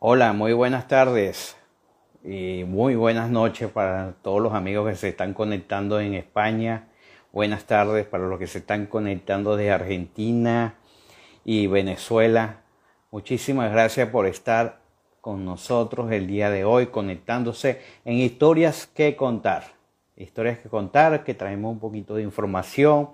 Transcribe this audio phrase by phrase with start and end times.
[0.00, 1.56] Hola, muy buenas tardes
[2.22, 6.86] y muy buenas noches para todos los amigos que se están conectando en España.
[7.32, 10.76] Buenas tardes para los que se están conectando de Argentina
[11.44, 12.60] y Venezuela.
[13.10, 14.82] Muchísimas gracias por estar
[15.20, 19.64] con nosotros el día de hoy, conectándose en historias que contar.
[20.14, 23.10] Historias que contar, que traemos un poquito de información,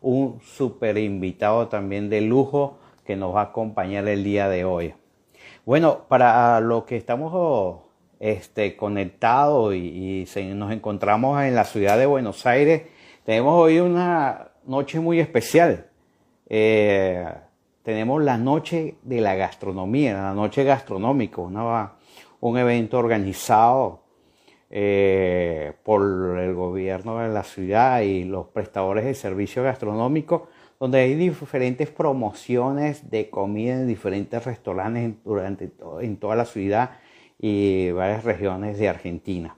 [0.00, 4.94] un super invitado también de lujo que nos va a acompañar el día de hoy.
[5.68, 7.82] Bueno, para los que estamos
[8.20, 12.84] este, conectados y, nos encontramos en la ciudad de Buenos Aires,
[13.22, 15.90] tenemos hoy una noche muy especial.
[16.48, 17.22] Eh,
[17.82, 21.42] tenemos la noche de la gastronomía, la noche gastronómica,
[22.40, 24.04] un evento organizado
[24.70, 30.44] eh, por el gobierno de la ciudad y los prestadores de servicios gastronómicos,
[30.80, 36.90] donde hay diferentes promociones de comida en diferentes restaurantes durante en toda la ciudad
[37.38, 39.56] y varias regiones de Argentina.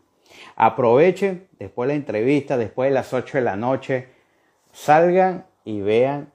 [0.57, 4.09] Aprovechen después de la entrevista, después de las 8 de la noche,
[4.73, 6.33] salgan y vean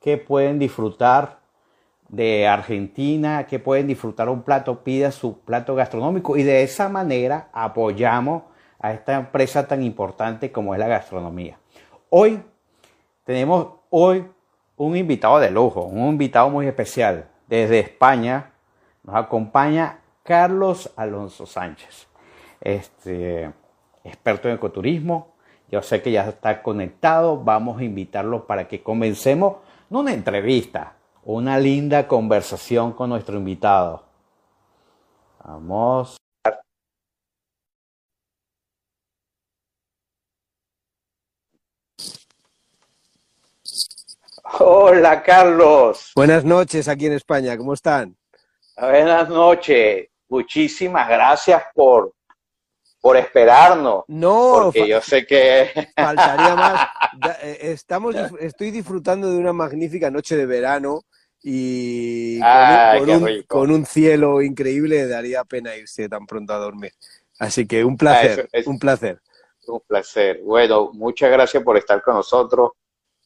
[0.00, 1.40] que pueden disfrutar
[2.08, 7.48] de Argentina, que pueden disfrutar un plato, pida su plato gastronómico y de esa manera
[7.52, 8.44] apoyamos
[8.78, 11.58] a esta empresa tan importante como es la gastronomía.
[12.10, 12.42] Hoy
[13.24, 14.26] tenemos hoy
[14.76, 17.28] un invitado de lujo, un invitado muy especial.
[17.46, 18.50] Desde España
[19.04, 22.08] nos acompaña Carlos Alonso Sánchez,
[22.60, 23.52] este,
[24.02, 25.34] experto en ecoturismo.
[25.70, 29.58] Yo sé que ya está conectado, vamos a invitarlo para que comencemos
[29.90, 34.02] una entrevista, una linda conversación con nuestro invitado.
[35.44, 36.16] Vamos.
[44.60, 46.12] Hola Carlos.
[46.14, 48.16] Buenas noches aquí en España, ¿cómo están?
[48.76, 50.08] Buenas noches.
[50.28, 52.14] Muchísimas gracias por,
[53.00, 54.04] por esperarnos.
[54.06, 56.88] No, porque yo sé que faltaría más.
[57.42, 61.00] Eh, estamos, estoy disfrutando de una magnífica noche de verano
[61.42, 62.38] y
[63.48, 66.92] con, un, cielo increíble daría pena irse tan pronto a dormir.
[67.40, 69.20] Así que un placer, ah, un placer.
[69.66, 70.40] Un placer.
[70.44, 72.70] Bueno, muchas gracias por estar con nosotros,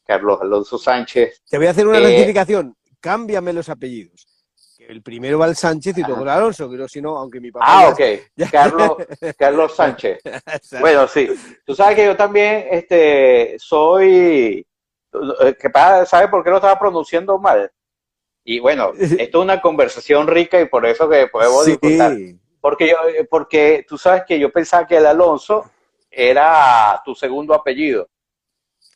[0.09, 1.43] Carlos Alonso Sánchez.
[1.49, 2.75] Te voy a hacer una eh, rectificación.
[2.99, 4.27] Cámbiame los apellidos
[4.89, 7.67] el primero va el Sánchez y luego el Alonso, pero si no, aunque mi papá.
[7.69, 8.01] Ah, ok.
[8.51, 8.97] Carlos,
[9.39, 10.21] Carlos Sánchez.
[10.81, 11.29] bueno, sí.
[11.65, 14.67] Tú sabes que yo también este, soy.
[15.13, 15.71] Que
[16.07, 17.71] ¿Sabes por qué lo estaba pronunciando mal?
[18.45, 22.17] Y bueno, esto es una conversación rica y por eso que podemos disfrutar.
[22.61, 22.97] Porque, yo,
[23.29, 25.71] porque tú sabes que yo pensaba que el Alonso
[26.11, 28.09] era tu segundo apellido.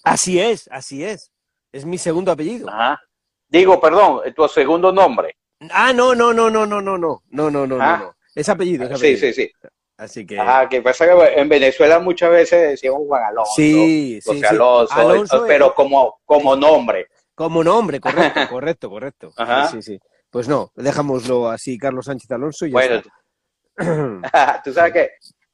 [0.04, 1.32] Así es, así es.
[1.72, 2.68] Es mi segundo apellido.
[2.68, 3.00] Ajá.
[3.48, 5.36] Digo, perdón, tu segundo nombre.
[5.70, 7.98] Ah, no, no, no, no, no, no, no, no, no, no, ah.
[7.98, 8.16] no.
[8.34, 9.20] Es apellido, es apellido.
[9.20, 9.68] Sí, sí, sí.
[9.96, 10.38] Así que.
[10.38, 13.52] Ajá, que pasa que en Venezuela muchas veces decíamos Juan Alonso.
[13.54, 17.08] Sí, sí, Alonso, Alonso pero como, como nombre.
[17.34, 19.32] Como nombre, correcto, correcto, correcto.
[19.36, 19.69] Ajá.
[19.69, 20.00] Sí, sí.
[20.30, 23.02] Pues no, dejámoslo así, Carlos Sánchez Alonso y ya bueno,
[24.64, 25.10] tú sabes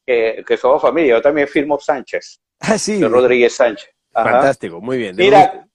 [0.06, 2.40] que, que, somos familia, yo también firmo Sánchez.
[2.60, 3.00] Ah, sí.
[3.04, 3.88] Rodríguez Sánchez.
[4.24, 5.16] Fantástico, muy bien.
[5.16, 5.66] Mira,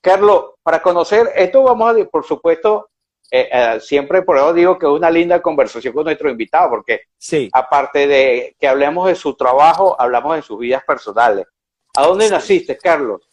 [0.00, 2.90] Carlos, para conocer, esto vamos a, por supuesto,
[3.30, 7.02] eh, eh, siempre por eso digo que es una linda conversación con nuestro invitado, porque
[7.18, 7.50] sí.
[7.52, 11.46] aparte de que hablemos de su trabajo, hablamos de sus vidas personales.
[11.94, 13.28] ¿A dónde naciste, Carlos?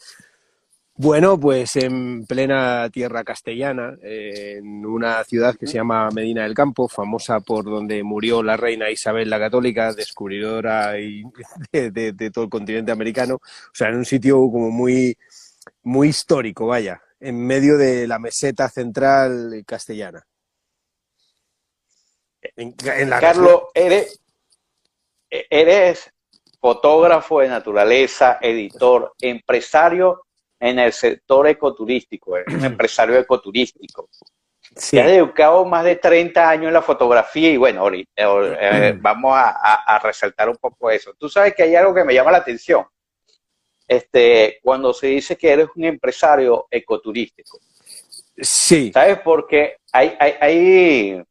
[0.97, 6.87] Bueno, pues en plena tierra castellana, en una ciudad que se llama Medina del Campo,
[6.87, 10.91] famosa por donde murió la reina Isabel la Católica, descubridora
[11.71, 13.35] de, de todo el continente americano.
[13.35, 15.17] O sea, en un sitio como muy,
[15.83, 20.25] muy histórico, vaya en medio de la meseta central castellana.
[23.19, 24.21] Carlos, eres,
[25.29, 26.11] eres
[26.59, 30.24] fotógrafo de naturaleza, editor, empresario
[30.65, 34.09] en el sector ecoturístico, eres un empresario ecoturístico.
[34.75, 39.33] Se ha dedicado más de 30 años en la fotografía y bueno, ahorita, eh, vamos
[39.35, 41.13] a, resaltar un poco eso.
[41.17, 42.85] Tú sabes que hay algo que me llama la atención
[43.87, 47.59] este, cuando se dice que eres un empresario ecoturístico.
[48.37, 48.91] Sí.
[48.91, 49.19] ¿Sabes?
[49.19, 51.23] Porque hay, hay, hay,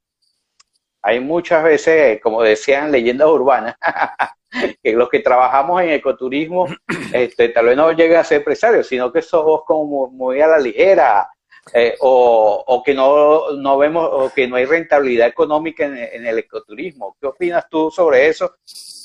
[1.02, 3.76] hay muchas veces, como decían leyendas urbanas,
[4.82, 6.66] que los que trabajamos en ecoturismo
[7.12, 10.58] este, tal vez no lleguen a ser empresarios, sino que somos como muy a la
[10.58, 11.28] ligera,
[11.72, 16.38] eh, o, o, que no, no, vemos, o que no hay rentabilidad económica en, el
[16.38, 17.16] ecoturismo.
[17.18, 18.56] ¿Qué opinas tú sobre eso?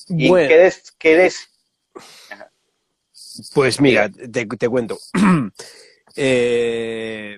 [0.10, 1.50] ¿Y qué, des, qué des,
[3.54, 4.98] pues mira, te, cuento.
[6.22, 7.38] Eh,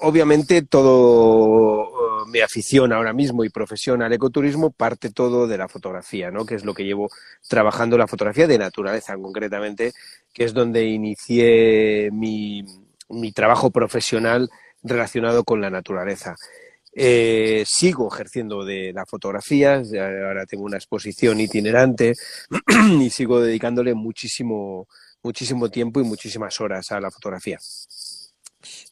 [0.00, 6.30] obviamente todo mi afición ahora mismo y profesión al ecoturismo parte todo de la fotografía,
[6.30, 6.44] ¿no?
[6.44, 7.10] Que es lo que llevo
[7.48, 9.92] trabajando la fotografía de naturaleza concretamente,
[10.32, 12.64] que es donde inicié mi,
[13.08, 14.50] mi trabajo profesional
[14.82, 16.36] relacionado con la naturaleza.
[16.92, 22.14] Eh, sigo ejerciendo de la fotografía, ahora tengo una exposición itinerante
[23.00, 24.88] y sigo dedicándole muchísimo,
[25.22, 27.58] muchísimo tiempo y muchísimas horas a la fotografía.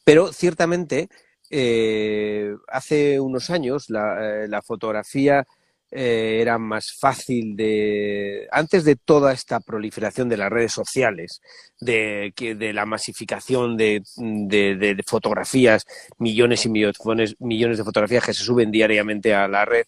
[0.03, 1.09] Pero ciertamente,
[1.49, 5.45] eh, hace unos años la, eh, fotografía
[5.89, 8.47] eh, era más fácil de.
[8.51, 11.41] Antes de toda esta proliferación de las redes sociales,
[11.79, 15.85] de, de la masificación de, de, fotografías,
[16.17, 19.85] millones y millones, millones de fotografías que se suben diariamente a la red,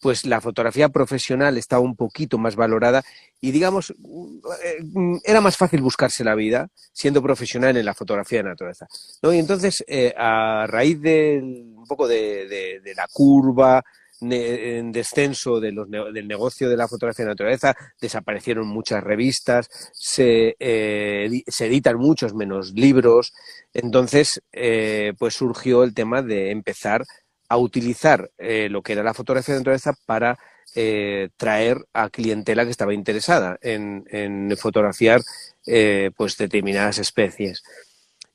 [0.00, 3.02] pues la fotografía profesional estaba un poquito más valorada
[3.40, 4.78] y digamos, eh,
[5.24, 8.86] era más fácil buscarse la vida siendo profesional en la fotografía de naturaleza.
[9.22, 9.32] ¿no?
[9.32, 13.82] Y entonces, eh, a raíz de un poco de, la curva,
[14.20, 20.56] en descenso de los, del negocio de la fotografía de naturaleza, desaparecieron muchas revistas, se,
[20.58, 23.32] eh, se editan muchos menos libros,
[23.72, 24.42] entonces
[25.18, 27.04] pues surgió el tema de empezar
[27.48, 30.38] a utilizar eh, lo que era la fotografía de naturaleza para
[30.74, 35.22] eh, traer a clientela que estaba interesada en, fotografiar
[35.66, 37.62] eh, pues determinadas especies.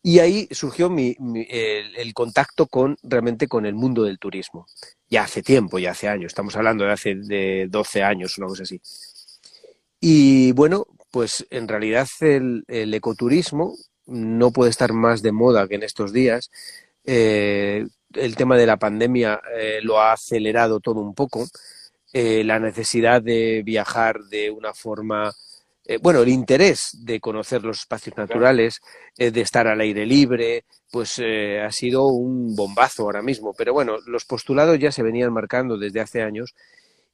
[0.01, 4.67] Y ahí surgió el, contacto con realmente con el mundo del turismo.
[5.09, 8.63] Ya hace tiempo, ya hace años, estamos hablando de hace de 12 años, una cosa
[8.63, 8.81] así.
[10.01, 13.77] Y bueno, pues en realidad el, ecoturismo
[14.07, 16.51] no puede estar más de moda que en estos días
[18.15, 21.45] el tema de la pandemia eh, lo ha acelerado todo un poco.
[22.11, 25.31] Eh, la necesidad de viajar de una forma,
[25.85, 28.79] eh, bueno, el interés de conocer los espacios naturales,
[29.17, 33.53] de estar al aire libre, pues ha sido un bombazo ahora mismo.
[33.53, 36.53] Pero bueno, los postulados ya se venían marcando desde hace años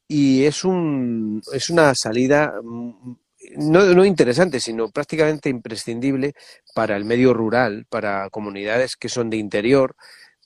[0.07, 3.15] y es, un, es una salida mm,
[3.57, 6.33] no, no, interesante, sino prácticamente imprescindible
[6.73, 9.95] para el medio rural, para comunidades que son de interior,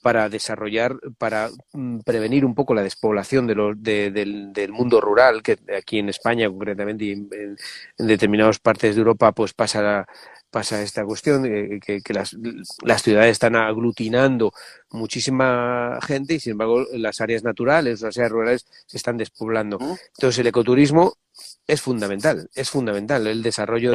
[0.04, 3.54] para desarrollar, para mm, prevenir un poco la despoblación de
[4.52, 7.56] del, mundo rural, que aquí en España concretamente y en,
[7.96, 10.06] determinadas partes de Europa pues pasa
[10.50, 11.42] pasa esta cuestión,
[11.80, 12.36] que, las,
[12.82, 14.52] las, ciudades están aglutinando
[14.90, 19.78] muchísima gente y sin embargo las áreas naturales, las áreas rurales se están despoblando.
[19.80, 21.14] Entonces el ecoturismo
[21.66, 23.26] es fundamental, es fundamental.
[23.26, 23.94] El desarrollo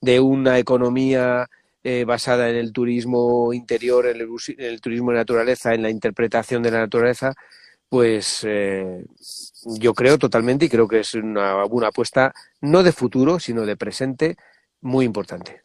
[0.00, 1.48] de, una economía
[1.82, 4.20] eh, basada en el turismo interior, en
[4.58, 7.32] el, turismo de naturaleza, en la interpretación de la naturaleza,
[7.88, 9.02] pues eh,
[9.64, 14.36] yo creo totalmente y creo que es una, apuesta no de futuro, sino de presente
[14.82, 15.62] muy importante.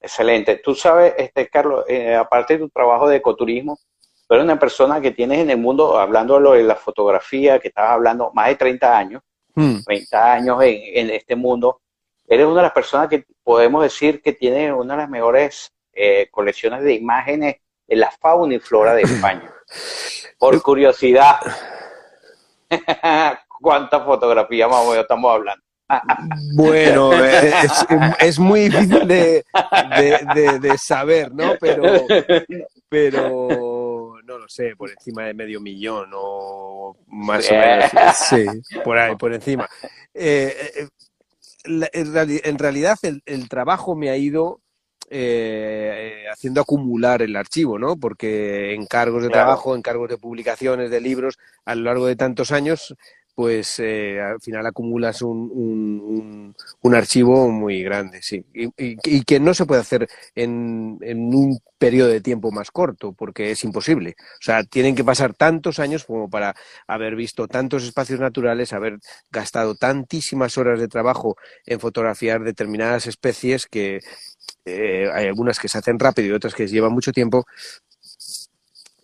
[0.00, 0.60] Excelente.
[0.62, 3.78] Tú sabes, este Carlos, eh, aparte de tu trabajo de ecoturismo,
[4.28, 7.92] tú eres una persona que tienes en el mundo, hablando de la fotografía, que estabas
[7.92, 9.22] hablando, más de 30 años,
[9.54, 10.30] 30 hmm.
[10.30, 11.80] años en, este mundo
[12.28, 16.28] eres una de las personas que podemos decir que tiene una de las mejores eh,
[16.30, 17.56] colecciones de imágenes
[17.86, 19.50] de la fauna y flora de España.
[20.38, 21.40] Por curiosidad,
[23.60, 25.64] ¿cuántas fotografías más o menos estamos hablando?
[26.54, 27.12] Bueno,
[28.20, 29.44] es, muy difícil de,
[30.76, 31.54] saber, ¿no?
[31.58, 31.82] Pero,
[32.90, 37.90] pero no lo sé, por encima de medio millón o más o menos.
[38.14, 38.44] Sí,
[38.84, 39.66] por ahí, por encima.
[40.12, 40.88] Eh, eh,
[41.92, 44.60] en realidad el, trabajo me ha ido
[45.10, 47.96] eh, haciendo acumular el archivo, ¿no?
[47.96, 52.94] Porque encargos de trabajo, encargos de publicaciones, de libros, a lo largo de tantos años,
[53.38, 56.52] pues eh, al final acumulas un,
[56.82, 58.44] un, archivo muy grande, sí.
[58.52, 63.52] Y, que no se puede hacer en, en, un periodo de tiempo más corto, porque
[63.52, 64.16] es imposible.
[64.18, 66.56] O sea, tienen que pasar tantos años como para
[66.88, 68.98] haber visto tantos espacios naturales, haber
[69.30, 74.00] gastado tantísimas horas de trabajo en fotografiar determinadas especies que
[74.64, 77.46] eh, hay algunas que se hacen rápido y otras que llevan mucho tiempo.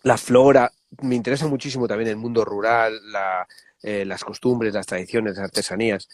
[0.03, 0.69] La flora,
[1.03, 3.47] me interesa muchísimo también el mundo rural, la,
[3.87, 6.09] eh, las costumbres, las tradiciones, las artesanías.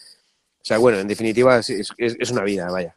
[0.60, 2.94] O sea, bueno, en definitiva es, una vida, vaya.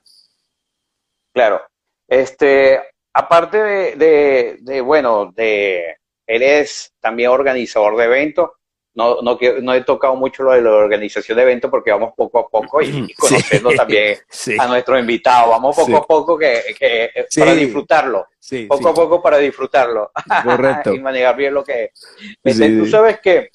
[1.34, 1.62] Claro.
[2.06, 2.82] Este,
[3.14, 5.96] aparte de, de, bueno, de,
[6.28, 8.50] eres también organizador de eventos.
[8.96, 12.40] No, no, no he tocado mucho lo de la organización de eventos porque vamos poco
[12.40, 14.18] a poco y, conociendo también
[14.60, 15.52] a nuestros invitados.
[15.52, 18.28] Vamos poco a poco que, que para disfrutarlo.
[18.68, 20.12] poco a poco para disfrutarlo.
[20.44, 20.94] Correcto.
[20.96, 21.92] y manejar bien lo que
[22.44, 22.58] es.
[22.58, 23.52] Tú sabes que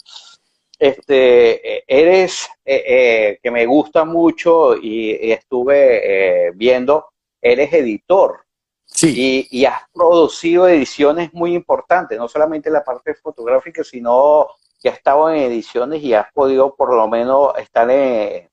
[0.81, 7.11] este, eh, eres, eh, eh, que me gusta mucho y, estuve viendo,
[7.41, 8.45] eres editor.
[8.87, 9.47] Sí.
[9.51, 14.49] Y, has producido ediciones muy importantes, no solamente la parte fotográfica, sino
[14.83, 18.51] que has estado en ediciones y has podido por lo menos estar en,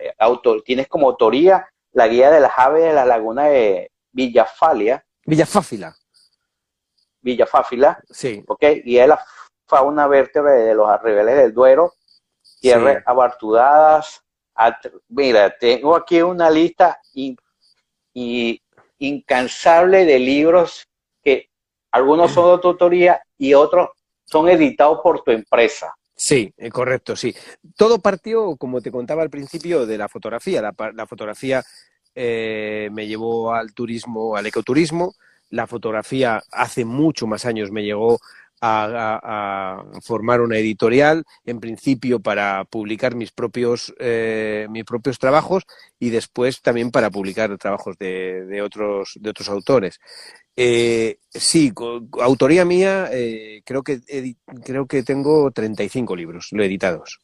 [0.00, 5.04] eh, autor, tienes como autoría la guía de las aves de la laguna de Villafalia.
[5.26, 5.94] Villafáfila.
[7.20, 8.02] Villafáfila.
[8.08, 8.42] Sí.
[8.48, 9.22] Ok, y es la
[9.70, 11.94] fauna vértebra de los arribeles del Duero,
[12.60, 14.22] tierras abartudadas.
[15.08, 17.00] Mira, tengo aquí una lista
[18.98, 20.86] incansable de libros
[21.22, 21.48] que
[21.92, 23.90] algunos son de tu autoría y otros
[24.24, 25.94] son editados por tu empresa.
[26.14, 27.34] Sí, eh, correcto, sí.
[27.76, 30.60] Todo partió, como te contaba al principio, de la fotografía.
[30.60, 31.62] La, fotografía
[32.14, 35.14] eh, me llevó al turismo, al ecoturismo.
[35.48, 38.18] La fotografía hace mucho más años me llegó
[38.60, 45.64] a, formar una editorial, en principio para publicar mis propios, eh, mis propios trabajos
[45.98, 50.00] y después también para publicar trabajos de, otros, de otros autores.
[50.56, 51.72] Eh, sí,
[52.20, 54.00] autoría mía, eh, creo, que
[54.64, 57.20] creo que tengo 35 libros lo editados.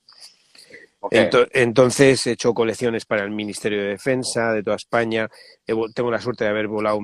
[1.10, 5.28] entonces he hecho colecciones para el Ministerio de Defensa de toda España.
[5.94, 7.00] tengo la suerte de haber volado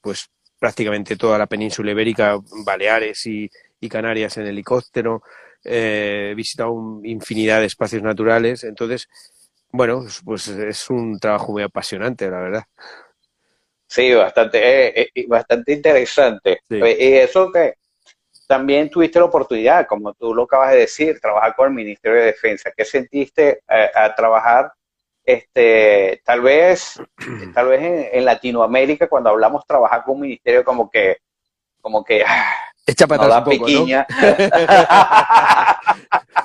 [0.00, 3.50] pues prácticamente toda la península ibérica, Baleares y,
[3.88, 5.22] Canarias en helicóptero.
[5.64, 8.64] Eh, he visitado infinidad de espacios naturales.
[8.64, 9.08] Entonces,
[9.70, 12.64] bueno, pues es un trabajo muy apasionante, la verdad.
[13.86, 16.60] Sí, bastante, eh, eh, bastante interesante.
[16.68, 17.74] Y eso que
[18.46, 22.26] también tuviste la oportunidad, como tú lo acabas de decir, trabajar con el Ministerio de
[22.26, 22.72] Defensa.
[22.76, 24.72] ¿Qué sentiste a trabajar
[25.28, 26.98] este, tal vez,
[27.54, 31.18] tal vez en, Latinoamérica, cuando hablamos trabajar con un ministerio, como que,
[31.82, 32.24] como que,
[32.86, 33.40] Echa para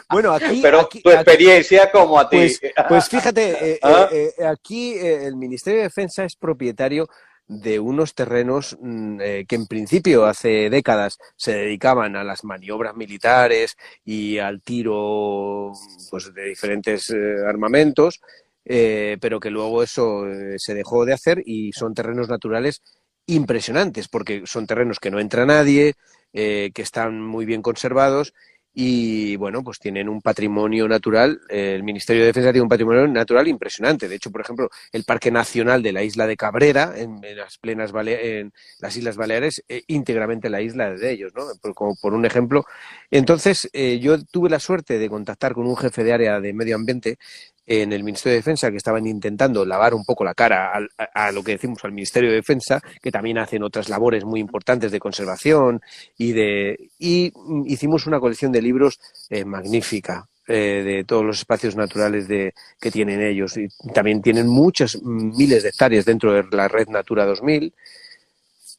[0.10, 0.60] bueno, aquí.
[0.62, 2.36] Pero tu experiencia como a ti.
[2.36, 2.60] Pues,
[2.90, 4.10] pues fíjate, eh, ¿Ah?
[4.12, 7.08] eh, eh, aquí el Ministerio de Defensa es propietario
[7.48, 13.78] de unos terrenos mm, que en principio hace décadas se dedicaban a las maniobras militares
[14.04, 15.72] y al tiro
[16.12, 17.10] pues, de diferentes
[17.48, 18.20] armamentos
[18.66, 22.82] eh, pero que luego eso eh, se dejó de hacer y son terrenos naturales
[23.26, 25.94] impresionantes, porque son terrenos que no entra nadie,
[26.34, 28.34] eh, que están muy bien conservados
[28.76, 33.48] y bueno, pues tienen un patrimonio natural, el Ministerio de Defensa tiene un patrimonio natural
[33.48, 34.10] impresionante.
[34.10, 37.92] De hecho, por ejemplo, el Parque Nacional de la isla de Cabrera, en, las plenas
[37.94, 41.44] en las Islas Baleares, íntegramente la isla de ellos, ¿no?
[41.62, 42.66] Por, por un ejemplo.
[43.12, 43.70] Entonces,
[44.02, 47.20] yo tuve la suerte de contactar con un jefe de área de medio ambiente
[47.66, 51.44] en el Ministerio de Defensa que estaban intentando lavar un poco la cara a, lo
[51.44, 55.82] que decimos al Ministerio de Defensa, que también hacen otras labores muy importantes de conservación
[56.18, 57.32] y de y
[57.66, 62.92] hicimos una colección de libros eh, magnífica eh, de todos los espacios naturales de, que
[62.92, 67.74] tienen ellos y también tienen muchas miles de hectáreas dentro de la red Natura 2000.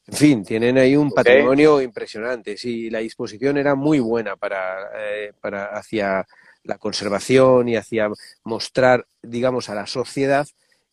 [0.06, 2.58] En fin, tienen ahí un patrimonio impresionante.
[2.58, 6.26] Sí, la disposición era muy buena para, eh, para hacia
[6.64, 8.10] la conservación y hacia
[8.42, 10.46] mostrar, digamos, a la sociedad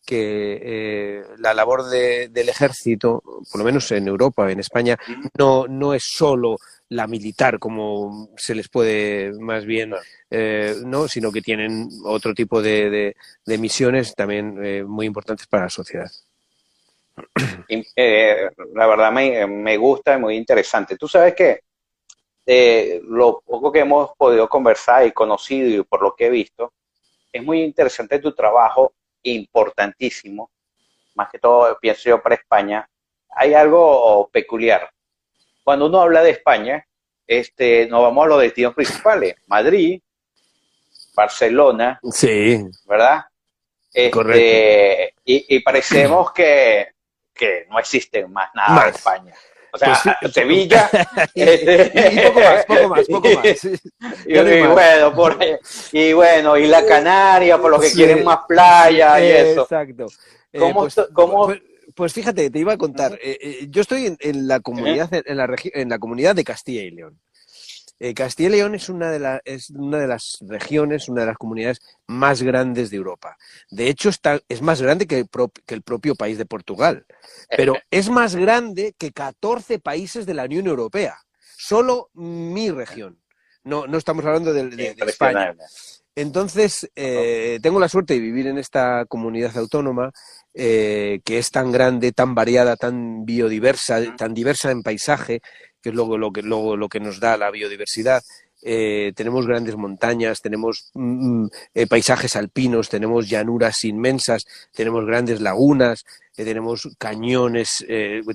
[0.04, 4.98] que eh, la labor del ejército, por lo menos en Europa, en España,
[5.38, 6.56] no, no es solo
[6.88, 9.94] la militar, como se les puede más bien,
[10.30, 13.14] eh, no, sino que tienen otro tipo de,
[13.46, 16.10] de, misiones también eh, muy importantes para la sociedad.
[18.74, 20.96] la verdad me, me gusta y muy interesante.
[20.96, 21.60] Tú sabes que
[22.44, 26.72] de lo poco que hemos podido conversar y conocido y por lo que he visto,
[27.32, 30.50] es muy interesante tu trabajo, importantísimo,
[31.14, 32.88] más que todo pienso yo para España.
[33.34, 34.90] Hay algo peculiar.
[35.64, 36.86] Cuando uno habla de España,
[37.26, 40.00] este, nos vamos a los destinos principales, Madrid,
[41.14, 42.62] Barcelona, sí.
[42.86, 43.24] ¿verdad?
[43.92, 46.94] Este, y, y, parecemos que,
[47.34, 49.34] que no existe más nada en España.
[49.72, 50.88] O sea, pues Sevilla.
[51.34, 53.64] Este, y, poco más, poco más, poco más.
[54.26, 55.38] y, bueno, por,
[55.92, 59.62] y bueno, y la Canaria, por lo que quieren más playa y eso.
[59.62, 60.06] Exacto.
[60.52, 61.46] Eh, ¿Cómo, pues, ¿cómo...
[61.46, 61.62] Pues,
[61.94, 63.18] pues, fíjate, te iba a contar.
[63.22, 66.82] Eh, eh, yo estoy en, en la comunidad, en la, en la comunidad de Castilla
[66.82, 67.18] y León.
[68.04, 71.36] Eh, Castilla y León es una, de es una de las regiones, una de las
[71.36, 71.78] comunidades
[72.08, 73.36] más grandes de Europa.
[73.70, 75.18] De hecho, está, es más grande que
[75.68, 77.06] el, propio país de Portugal,
[77.56, 81.16] pero es más grande que 14 países de la Unión Europea.
[81.56, 83.20] Solo mi región.
[83.62, 85.54] No, no estamos hablando de, España.
[86.16, 90.10] Entonces, eh, tengo la suerte de vivir en esta comunidad autónoma
[90.54, 95.40] eh, que es tan grande, tan variada, tan biodiversa, tan diversa en paisaje,
[95.82, 98.22] que es luego lo que, luego lo que nos da la biodiversidad.
[98.64, 105.40] eh, tenemos grandes montañas, tenemos mm, mm, eh, paisajes alpinos, tenemos llanuras inmensas, tenemos grandes
[105.40, 106.04] lagunas,
[106.36, 107.84] eh, tenemos cañones,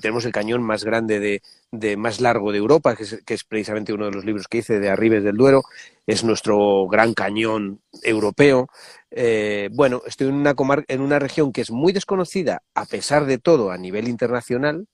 [0.02, 1.40] tenemos el cañón más grande
[1.72, 4.58] de, más largo de Europa, que es, que es, precisamente uno de los libros que
[4.58, 5.62] hice de Arribes del Duero,
[6.06, 8.68] es nuestro gran cañón europeo.
[9.72, 10.54] bueno, estoy en una,
[10.88, 14.86] en una región que es muy desconocida, a pesar de todo, a nivel internacional,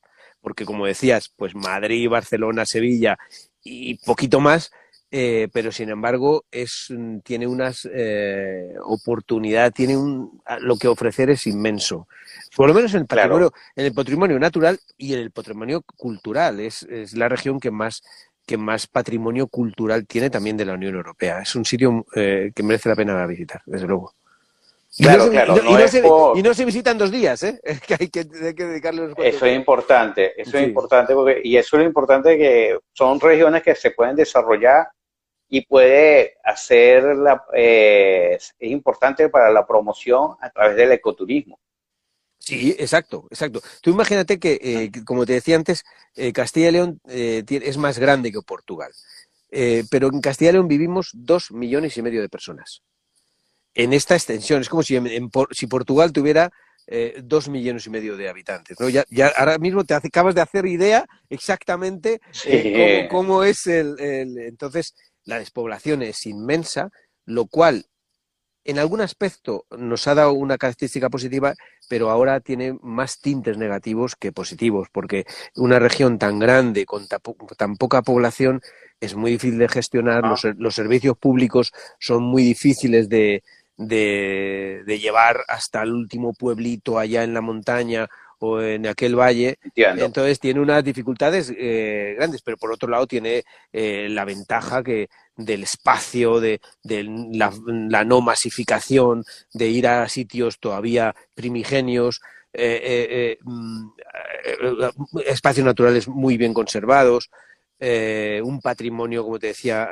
[0.44, 3.18] porque como decías, pues Madrid, Barcelona, Sevilla
[3.62, 4.70] y poquito más,
[5.10, 11.30] eh, pero sin embargo es, mm, tiene unas eh, oportunidades, tiene un, lo que ofrecer
[11.30, 12.08] es inmenso.
[12.54, 16.60] Por lo menos en el patrimonio, en el patrimonio natural y en el patrimonio cultural.
[16.60, 18.02] Es, es la región que más
[18.44, 21.40] que más patrimonio cultural tiene también de la Unión Europea.
[21.40, 24.12] Es un sitio eh, que merece la pena visitar, desde luego.
[24.96, 25.56] Claro, claro.
[26.36, 27.60] Y no, se, visitan dos días, ¿eh?
[27.86, 31.86] que hay que, dedicarle Eso es importante, eso es importante, porque, y eso es lo
[31.86, 34.88] importante que son regiones que se pueden desarrollar
[35.48, 41.58] y puede hacer, la, eh, es importante para la promoción a través del ecoturismo.
[42.38, 43.62] Sí, exacto, exacto.
[43.82, 45.82] Tú imagínate que, eh, como te decía antes,
[46.14, 48.92] eh, Castilla y León es más grande que Portugal,
[49.90, 52.82] pero en Castilla y León vivimos dos millones y medio de personas
[53.74, 54.60] en esta extensión.
[54.60, 54.98] Es como si,
[55.50, 56.50] si Portugal tuviera
[56.86, 58.78] eh, dos millones y medio de habitantes.
[58.78, 58.88] ¿no?
[58.88, 64.94] Ya, ya ahora mismo te acabas de hacer idea exactamente eh, cómo, es el, Entonces,
[65.24, 66.90] la despoblación es inmensa,
[67.24, 67.86] lo cual
[68.64, 71.54] en algún aspecto nos ha dado una característica positiva,
[71.88, 75.24] pero ahora tiene más tintes negativos que positivos, porque
[75.56, 78.60] una región tan grande, con tan poca población,
[79.00, 80.34] es muy difícil de gestionar, ah.
[80.56, 83.42] los servicios públicos son muy difíciles de,
[83.76, 89.58] de, de, llevar hasta el último pueblito allá en la montaña o en aquel valle.
[89.74, 95.08] Entonces tiene unas dificultades eh, grandes, pero por otro lado tiene eh, la ventaja que
[95.36, 102.20] del espacio, de, la, no masificación, de ir a sitios todavía primigenios,
[102.52, 103.88] eh, mm,
[105.26, 107.30] espacios naturales muy bien conservados.
[107.80, 109.90] un patrimonio, como te decía,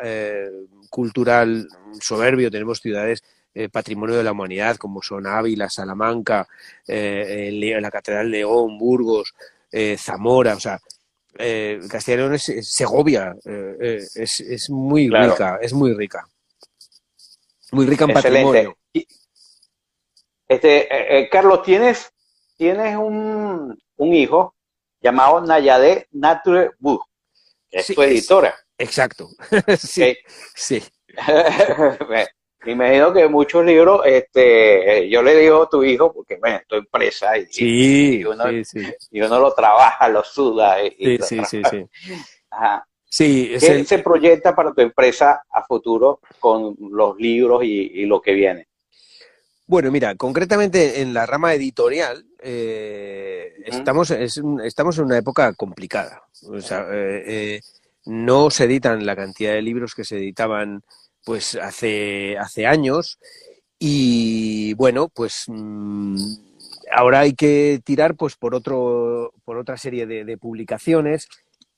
[0.91, 1.69] cultural
[2.01, 2.51] soberbio.
[2.51, 3.23] Tenemos ciudades
[3.55, 6.49] eh, patrimonio de la humanidad, como son Ávila, Salamanca,
[6.87, 9.35] eh, la Catedral de León, Burgos,
[9.71, 10.81] eh, Zamora, o sea,
[11.89, 16.27] Castilla y León es, Segovia, es, es, muy rica, es muy rica.
[17.73, 18.77] Muy rica en patrimonio.
[20.49, 22.11] Este, Carlos, tienes,
[22.57, 24.55] tienes un, un hijo
[25.01, 27.05] llamado Nayade Nature Book,
[27.71, 28.55] que es tu editora.
[28.79, 29.29] exacto.
[29.79, 30.17] sí.
[30.55, 30.83] sí.
[32.65, 36.77] Me imagino que muchos libros, este, yo le digo a tu hijo, porque bueno, tu
[36.77, 38.45] empresa y, y, uno,
[39.11, 40.83] y, uno, lo trabaja, lo suda.
[40.85, 41.87] Y, sí, sí, sí, sí,
[42.51, 42.87] Ajá.
[43.15, 48.33] Sí, ¿Qué se proyecta para tu empresa a futuro con los libros y, lo que
[48.33, 48.69] viene?
[49.67, 56.23] Bueno, mira, concretamente en la rama editorial eh, estamos, estamos en una época complicada.
[56.49, 57.61] O sea, eh, eh,
[58.07, 60.83] no se editan la cantidad de libros que se editaban
[61.25, 63.19] pues hace, hace años
[63.79, 66.17] y bueno, pues mm,
[66.95, 71.29] ahora hay que tirar pues por otro, por otra serie de, publicaciones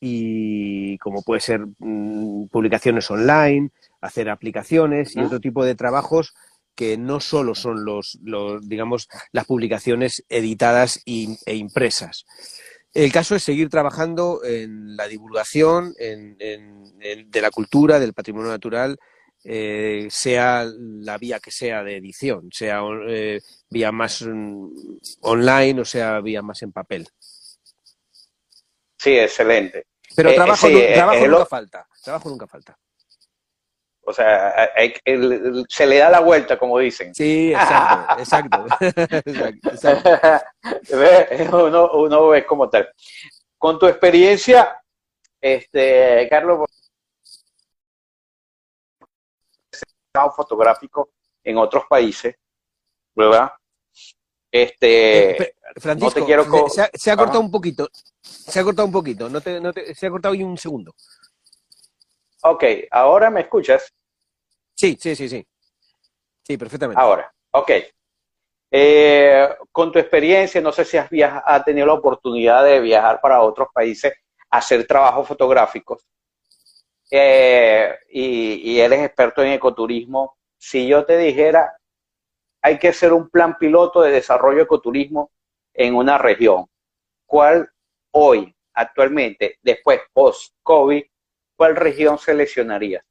[0.01, 3.71] y como puede ser mm, publicaciones online,
[4.03, 6.35] hacer aplicaciones y otro tipo de trabajos
[6.75, 12.27] que no solo son los, los digamos, las publicaciones editadas e impresas.
[12.93, 18.99] El caso es seguir trabajando en la divulgación de la cultura, del patrimonio natural
[19.45, 24.69] eh, sea la vía que sea de edición, sea eh, vía más mm,
[25.21, 27.07] online o sea vía más en papel.
[28.99, 29.87] Sí, excelente.
[30.17, 31.87] Pero eh, trabajo, nunca falta.
[32.03, 32.79] Trabajo nunca falta.
[34.07, 34.71] O sea,
[35.69, 37.15] se le da la vuelta, como dicen.
[37.15, 38.67] Sí, exacto,
[39.71, 40.17] exacto.
[41.67, 42.89] uno, uno ve como tal.
[43.59, 44.79] Con tu experiencia,
[45.41, 46.69] este, Carlos,
[50.35, 51.11] fotográfico
[51.43, 52.37] en otros países,
[53.15, 53.53] ¿verdad?
[54.51, 57.89] Este, eh, Francisco, quiero se, ha, cortado un poquito,
[58.23, 60.95] se ha cortado un poquito, no te, no te, se ha cortado un segundo.
[62.43, 63.93] Ok, ¿ahora me escuchas?
[64.75, 65.47] Sí, sí, sí, sí.
[66.47, 67.01] Sí, perfectamente.
[67.01, 67.71] Ahora, ok.
[68.71, 71.09] Eh, con tu experiencia, no sé si has,
[71.45, 74.13] has tenido la oportunidad de viajar para otros países
[74.51, 76.05] a hacer trabajos fotográficos.
[77.11, 81.77] Eh, y, eres experto en ecoturismo, si yo te dijera,
[82.63, 85.31] hay que hacer un plan piloto de desarrollo de ecoturismo
[85.75, 86.67] en una región,
[87.27, 87.71] ¿cuál
[88.13, 91.05] hoy, actualmente, después post-COVID,
[91.57, 93.05] cuál región seleccionarías?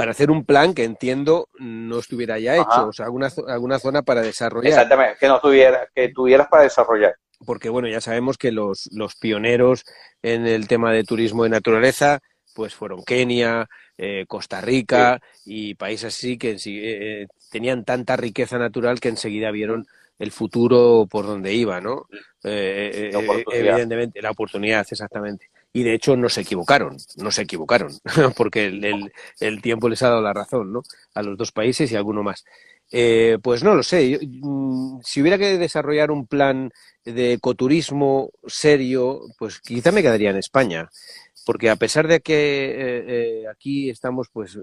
[0.00, 4.00] para hacer un plan que entiendo no estuviera ya hecho, o sea, alguna, alguna zona
[4.00, 4.68] para desarrollar.
[4.68, 7.16] Exactamente, que no tuviera, que tuvieras para desarrollar.
[7.44, 9.84] Porque bueno, ya sabemos que los, los pioneros
[10.22, 12.20] en el tema de turismo de naturaleza,
[12.54, 19.00] pues fueron Kenia, eh, Costa Rica y países así que eh, tenían tanta riqueza natural
[19.00, 19.86] que enseguida vieron
[20.18, 22.06] el futuro por donde iba, ¿no?
[22.44, 23.10] Eh,
[23.52, 27.92] evidentemente, la oportunidad, exactamente y de hecho no se equivocaron, no se equivocaron,
[28.36, 30.82] porque el, el, tiempo les ha dado la razón, ¿no?
[31.14, 32.44] A los dos países y a alguno más.
[32.92, 36.72] Eh, pues no lo sé, mm, si hubiera que desarrollar un plan
[37.04, 40.90] de ecoturismo serio, pues quizá me quedaría en España,
[41.46, 43.04] porque a pesar de que eh,
[43.42, 44.58] eh, aquí estamos pues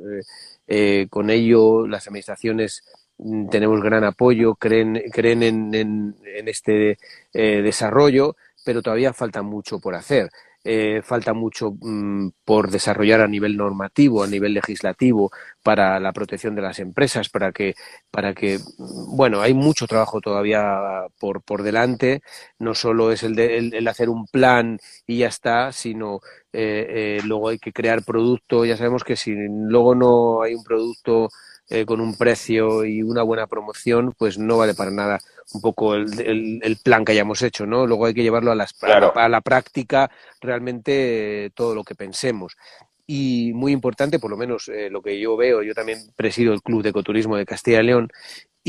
[1.09, 2.83] con ello, las administraciones
[3.17, 6.97] mm, tenemos gran apoyo, creen, creen en, en, en este
[7.33, 8.35] desarrollo,
[8.65, 10.29] pero todavía falta mucho por hacer.
[10.69, 15.31] Eh, falta mucho mm, por desarrollar a nivel normativo, a nivel legislativo,
[15.63, 17.73] para la protección de las empresas, para que,
[18.11, 20.77] para que, mm, bueno, hay mucho trabajo todavía
[21.19, 22.21] por, por delante.
[22.59, 26.19] No solo es el, de, el, hacer un plan y ya está, sino
[26.51, 28.65] eh, eh, luego hay que crear producto.
[28.65, 31.29] Ya sabemos que si luego no hay un producto
[31.69, 35.19] eh, con un precio y una buena promoción, pues no vale para nada
[35.53, 37.85] un poco el, el, plan que hayamos hecho, ¿no?
[37.85, 40.09] Luego hay que llevarlo a, las, a, la, práctica
[40.41, 42.57] realmente eh, todo lo que pensemos.
[43.05, 46.61] Y muy importante, por lo menos eh, lo que yo veo, yo también presido el
[46.61, 48.09] Club de Ecoturismo de Castilla y León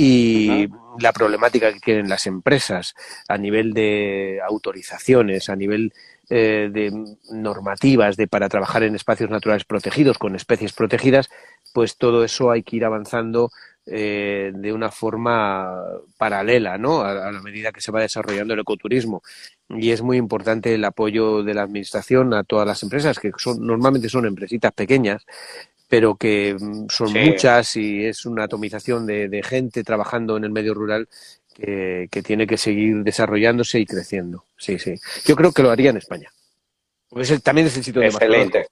[0.01, 0.69] y
[1.01, 2.95] la problemática que tienen las empresas
[3.29, 5.93] a nivel de autorizaciones, a nivel
[6.31, 6.93] eh, de
[7.33, 11.31] normativas de para trabajar en espacios naturales protegidos con especies protegidas,
[11.73, 13.51] pues todo eso hay que ir avanzando
[13.87, 15.83] eh, de una forma
[16.17, 17.01] paralela, ¿no?
[17.03, 19.23] A, la medida que se va desarrollando el ecoturismo.
[19.71, 23.67] Y es muy importante el apoyo de la administración a todas las empresas, que son,
[23.67, 25.25] normalmente son empresitas pequeñas,
[25.89, 30.51] pero que mm, son muchas y es una atomización de, de, gente trabajando en el
[30.51, 31.09] medio rural
[31.59, 34.45] que, tiene que seguir desarrollándose y creciendo.
[34.57, 34.95] Sí, sí.
[35.25, 36.31] Yo creo que lo haría en España.
[37.43, 38.69] también es el sitio de Excelente.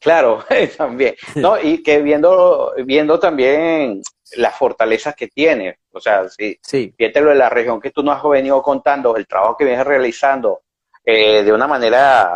[0.00, 0.44] Claro,
[0.76, 1.16] también.
[1.34, 4.00] No, y que viendo, viendo también
[4.36, 6.94] las fortalezas que tiene, o sea, si sí.
[6.98, 10.62] lo de la región que tú nos has venido contando, el trabajo que vienes realizando
[11.04, 12.30] eh, de una manera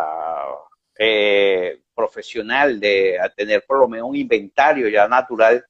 [0.97, 5.63] eh, profesional, de tener por lo menos un inventario ya natural,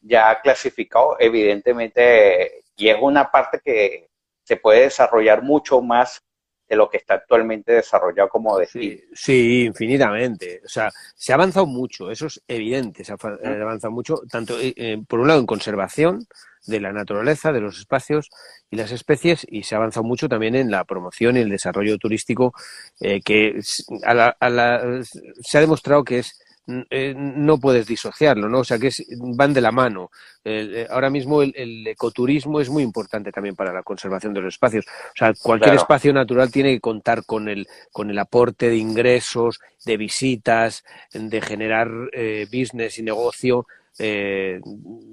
[0.00, 4.08] ya clasificado, evidentemente y es una parte que
[4.42, 6.22] se puede desarrollar mucho más
[6.68, 9.00] de lo que está actualmente desarrollado como destino.
[9.12, 10.60] Sí, infinitamente.
[10.64, 14.72] O sea, se ha avanzado mucho, eso es evidente, se ha avanzado mucho, tanto eh,
[14.76, 16.26] eh, por un lado en conservación
[16.66, 18.30] de la naturaleza, de los espacios
[18.70, 21.98] y las especies, y se ha avanzado mucho también en la promoción y el desarrollo
[21.98, 22.54] turístico,
[23.00, 28.60] eh, que se ha demostrado que es eh, no puedes disociarlo, ¿no?
[28.60, 28.90] O sea, que
[29.36, 30.10] van de la mano.
[30.44, 34.86] Eh, ahora mismo el, ecoturismo es muy importante también para la conservación de los espacios.
[34.86, 39.60] O sea, cualquier espacio natural tiene que contar con el, con el aporte de ingresos,
[39.84, 43.66] de visitas, de generar eh, business y negocio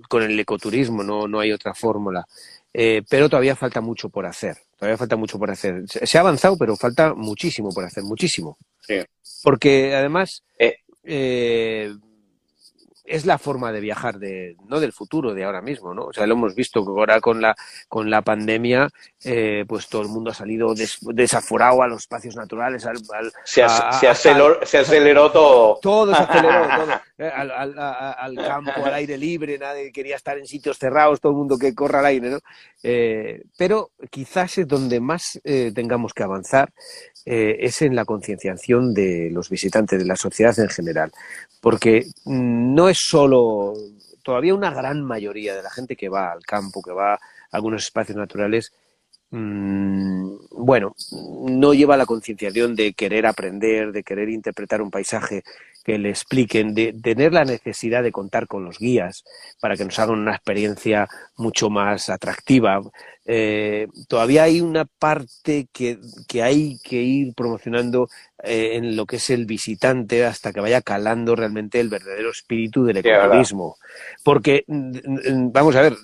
[0.09, 2.25] con el ecoturismo, no, no hay otra fórmula.
[2.73, 4.57] pero todavía falta mucho por hacer.
[4.75, 5.83] Todavía falta mucho por hacer.
[5.85, 8.57] Se, ha avanzado, pero falta muchísimo por hacer, muchísimo.
[9.43, 10.43] Porque además,
[11.03, 11.93] eh,
[13.11, 16.25] es la forma de viajar de no del futuro de ahora mismo no o sea
[16.25, 17.55] lo hemos visto que ahora con la
[17.89, 18.89] con la pandemia
[19.23, 22.97] eh, pues todo el mundo ha salido desaforado a los espacios naturales al,
[23.43, 25.79] se, aceleró, se, aceleró, todo.
[25.81, 30.47] Todo se aceleró todo eh, al, al, campo al aire libre nadie quería estar en
[30.47, 32.39] sitios cerrados todo el mundo que corra al aire no
[32.83, 35.39] eh, pero quizás es donde más
[35.73, 36.71] tengamos que avanzar
[37.25, 41.11] es en la concienciación de los visitantes de la sociedad en general.
[41.59, 43.73] Porque mm, no es solo,
[44.23, 47.19] todavía una gran mayoría de la gente que va al campo, que va a
[47.51, 48.73] algunos espacios naturales,
[49.31, 50.95] mm, bueno,
[51.49, 55.43] no lleva la concienciación de querer aprender, de querer interpretar un paisaje
[55.83, 59.23] que le expliquen, de, tener la necesidad de contar con los guías
[59.59, 62.81] para que nos hagan una experiencia mucho más atractiva.
[63.25, 68.09] Eh, todavía hay una parte que, que hay que ir promocionando
[68.43, 72.83] eh, en lo que es el visitante hasta que vaya calando realmente el verdadero espíritu
[72.83, 73.77] del ecoturismo.
[74.23, 75.95] Porque, mm, mm, vamos a ver,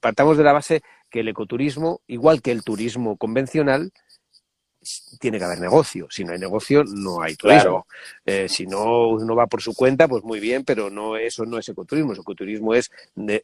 [0.00, 0.82] partamos de la base
[1.14, 3.92] que el ecoturismo, igual que el turismo convencional,
[5.20, 6.08] tiene que haber negocio.
[6.10, 7.86] Si no hay negocio, no hay turismo.
[8.26, 11.56] Eh, si no uno va por su cuenta, pues muy bien, pero no eso no
[11.56, 12.14] es ecoturismo.
[12.14, 12.90] El ecoturismo es,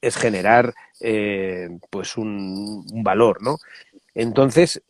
[0.03, 3.59] es generar eh, pues un, valor, ¿no?
[4.17, 4.83] Entonces,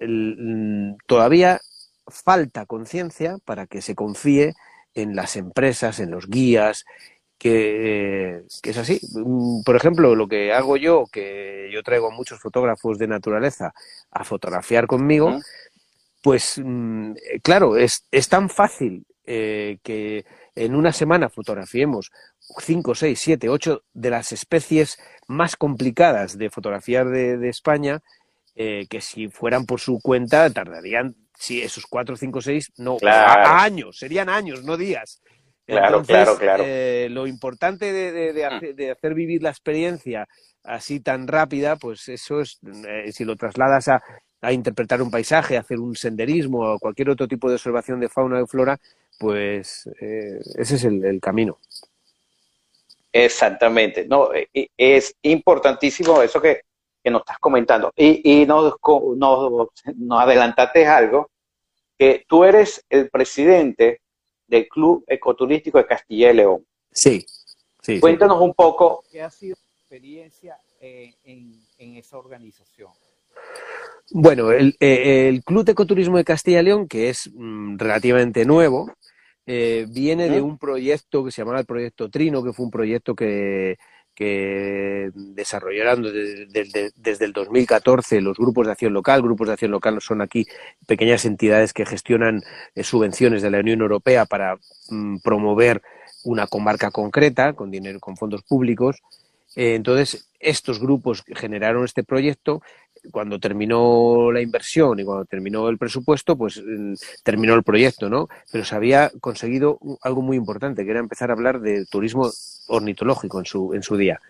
[1.07, 1.61] todavía
[2.07, 4.55] falta conciencia para que se confíe
[4.95, 6.87] en las empresas, en los guías,
[7.41, 9.01] que, es así.
[9.15, 13.73] Mm, por ejemplo, lo que hago yo, que yo traigo a muchos fotógrafos de naturaleza
[14.11, 15.41] a fotografiar conmigo,
[16.23, 22.11] pues mm, claro, es, es tan fácil eh, que en una semana fotografiemos
[22.59, 28.01] 5, 6, 7, 8 de las especies más complicadas de fotografiar de, España,
[28.55, 33.97] eh, que si fueran por su cuenta tardarían, si esos 4, 5, 6, no, años,
[33.97, 35.23] serían años, no días.
[35.71, 36.65] Claro, claro, claro.
[36.67, 38.75] Eh, lo importante mm.
[38.75, 40.29] de, hacer, vivir la experiencia
[40.65, 44.03] así tan rápida, pues eso es, eh, si lo trasladas a,
[44.51, 48.47] interpretar un paisaje, hacer un senderismo o cualquier otro tipo de observación de fauna o
[48.47, 48.79] flora,
[49.19, 51.59] pues eh, ese es el, camino.
[53.13, 54.07] Exactamente.
[54.09, 54.31] No,
[54.79, 56.63] es importantísimo eso que,
[57.05, 57.93] nos estás comentando.
[57.95, 58.75] Y, y nos,
[59.17, 61.31] nos, nos adelantaste algo,
[61.99, 64.01] que tú eres el presidente
[64.51, 66.67] del Club Ecoturístico de Castilla y León.
[66.91, 67.25] Sí,
[67.81, 68.01] sí.
[68.01, 72.91] Cuéntanos un poco qué ha sido tu experiencia eh, en, esa organización.
[74.11, 78.45] Bueno, el, eh, el, Club de Ecoturismo de Castilla y León, que es mm, relativamente
[78.45, 78.93] nuevo,
[79.47, 83.15] eh, viene de un proyecto que se llamaba el Proyecto Trino, que fue un proyecto
[83.15, 83.79] que,
[84.21, 89.23] que desarrollaron desde, el 2014 los grupos de acción local.
[89.23, 90.47] Grupos de acción local son aquí
[90.87, 92.43] pequeñas entidades que gestionan
[92.75, 94.59] eh, subvenciones de la Unión Europea para
[94.91, 95.81] mm, promover
[96.25, 99.01] una comarca concreta con dinero, con fondos públicos.
[99.57, 102.61] Eh, entonces, estos grupos generaron este proyecto
[103.11, 108.29] cuando terminó la inversión y cuando terminó el presupuesto, pues mm, terminó el proyecto, ¿no?
[108.51, 112.31] Pero se había conseguido algo muy importante, que era empezar a hablar de turismo
[112.69, 114.21] ornitológico en su, en su día.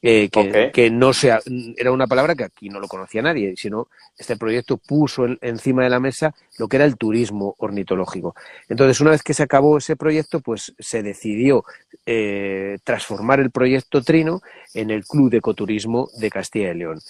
[0.00, 0.30] Eh,
[0.72, 1.40] que, no sea,
[1.76, 5.90] era una palabra que aquí no lo conocía nadie, sino este proyecto puso encima de
[5.90, 8.36] la mesa lo que era el turismo ornitológico.
[8.68, 11.64] Entonces, una vez que se acabó ese proyecto, pues se decidió
[12.06, 14.40] eh, transformar el proyecto Trino
[14.72, 17.00] en el Club de Ecoturismo de Castilla y León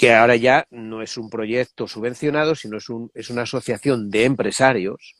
[0.00, 4.24] que ahora ya no es un proyecto subvencionado, sino es, un, es una asociación de
[4.24, 5.14] empresarios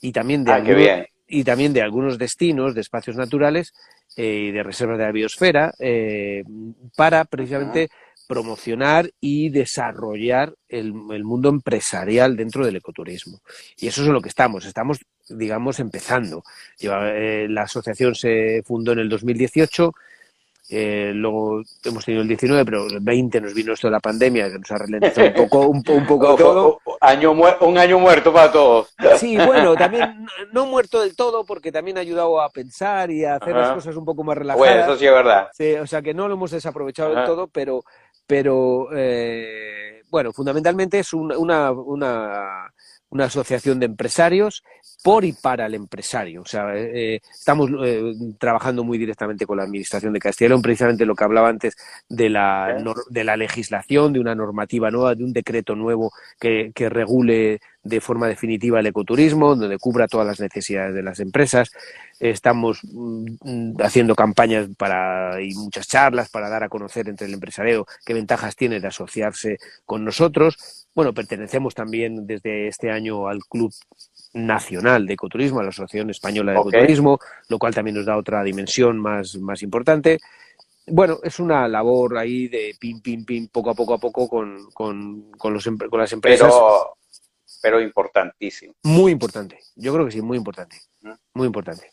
[0.00, 0.88] y también de, ah, algunos,
[1.28, 3.74] y también de algunos destinos, de espacios naturales
[4.16, 6.42] eh, y de reservas de la biosfera, eh,
[6.96, 7.90] para precisamente
[8.26, 13.42] promocionar y desarrollar el, mundo empresarial dentro del ecoturismo.
[13.76, 14.64] Y eso es en lo que estamos.
[14.64, 16.42] Estamos, digamos, empezando.
[16.80, 19.92] Eh, la asociación se fundó en el 2018
[20.68, 24.50] eh, luego hemos tenido el 19, pero el 20 nos vino esto de la pandemia,
[24.50, 26.80] que nos ha ralentizado un poco, un, poco todo.
[27.00, 28.94] Año un año muerto para todos.
[29.18, 33.36] Sí, bueno, también no muerto del todo, porque también ha ayudado a pensar y a
[33.36, 34.58] hacer las cosas un poco más relajadas.
[34.58, 35.48] Bueno, eso sí es verdad.
[35.52, 37.84] Sí, o sea que no lo hemos desaprovechado del todo, pero,
[38.26, 42.72] pero eh, bueno, fundamentalmente es una, una
[43.14, 44.64] una asociación de empresarios
[45.04, 46.40] por y para el empresario.
[46.40, 50.62] O sea, eh, estamos eh, trabajando muy directamente con la Administración de Castilla y León,
[50.62, 51.76] precisamente lo que hablaba antes
[52.08, 56.88] de la, de la legislación, de una normativa nueva, de un decreto nuevo que, que
[56.88, 61.70] regule de forma definitiva el ecoturismo, donde cubra todas las necesidades de las empresas.
[62.18, 67.86] Estamos mm, haciendo campañas para, y muchas charlas para dar a conocer entre el empresario
[68.06, 73.72] qué ventajas tiene de asociarse con nosotros bueno, pertenecemos también desde este año al Club
[74.34, 77.18] Nacional de Ecoturismo, a la Asociación Española de Ecoturismo,
[77.48, 80.20] lo cual también nos da otra dimensión más, más importante.
[80.86, 84.70] Bueno, es una labor ahí de pim, pim, pim, poco a poco a poco con,
[84.72, 86.52] con, con, los, con las empresas.
[86.52, 86.96] Pero,
[87.62, 88.74] pero importantísimo.
[88.82, 89.58] Muy importante.
[89.76, 90.76] Yo creo que sí, muy importante.
[91.32, 91.90] Muy importante.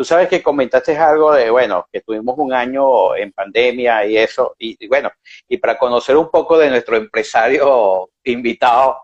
[0.00, 4.54] Tú sabes que comentaste algo de, bueno, que tuvimos un año en pandemia y eso,
[4.58, 5.10] y, bueno,
[5.46, 8.96] y para conocer un poco de nuestro empresario invitado,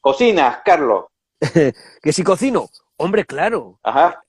[0.00, 1.06] ¿cocinas, Carlos?
[2.02, 3.78] que si cocino, hombre, claro.
[3.82, 4.22] Ajá.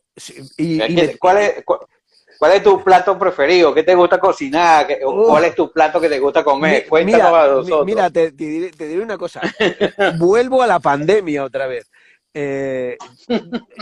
[0.58, 0.80] Y,
[1.18, 3.74] ¿Cuál, es, cuál, es tu plato preferido?
[3.74, 4.88] ¿Qué te gusta cocinar?
[5.02, 6.88] ¿Cuál es tu plato que te gusta comer?
[6.88, 7.86] Cuéntanos mira, a nosotros.
[7.86, 8.46] Mira, te, te
[8.88, 9.42] diré una cosa.
[10.20, 11.90] Vuelvo a la pandemia otra vez.
[12.34, 12.98] Eh,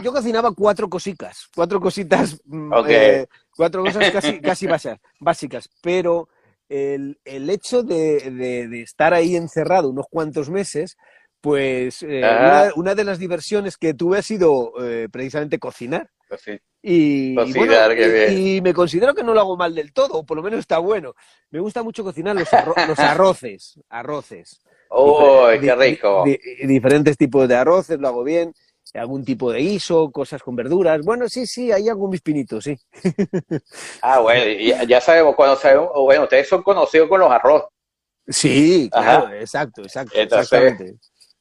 [0.04, 4.68] yo cocinaba cuatro cositas, cuatro cositas, mm, eh, cuatro cosas casi, casi
[5.20, 6.30] básicas, pero
[6.68, 10.98] el, el hecho de, estar ahí encerrado unos cuantos meses,
[11.42, 12.22] pues eh,
[12.76, 14.74] una, de las diversiones que tuve ha sido
[15.12, 16.10] precisamente cocinar.
[16.28, 20.44] Pues y, y, me considero que no lo hago mal del todo, o por lo
[20.44, 21.14] menos está bueno.
[21.50, 22.48] Me gusta mucho cocinar los,
[22.88, 24.62] los arroces, arroces.
[24.90, 26.24] ¡Oh, qué rico!
[26.64, 28.54] diferentes tipos de arroces, lo hago bien.
[28.94, 31.02] Algún tipo de guiso, cosas con verduras.
[31.04, 32.76] Bueno, sí, sí, ahí hago mis pinitos, sí.
[34.02, 34.46] ah, bueno,
[34.88, 37.66] ya sabemos, cuando sabemos, bueno, ustedes son conocidos con los arroz.
[38.28, 40.96] Sí, claro, exacto, exacto, exactamente.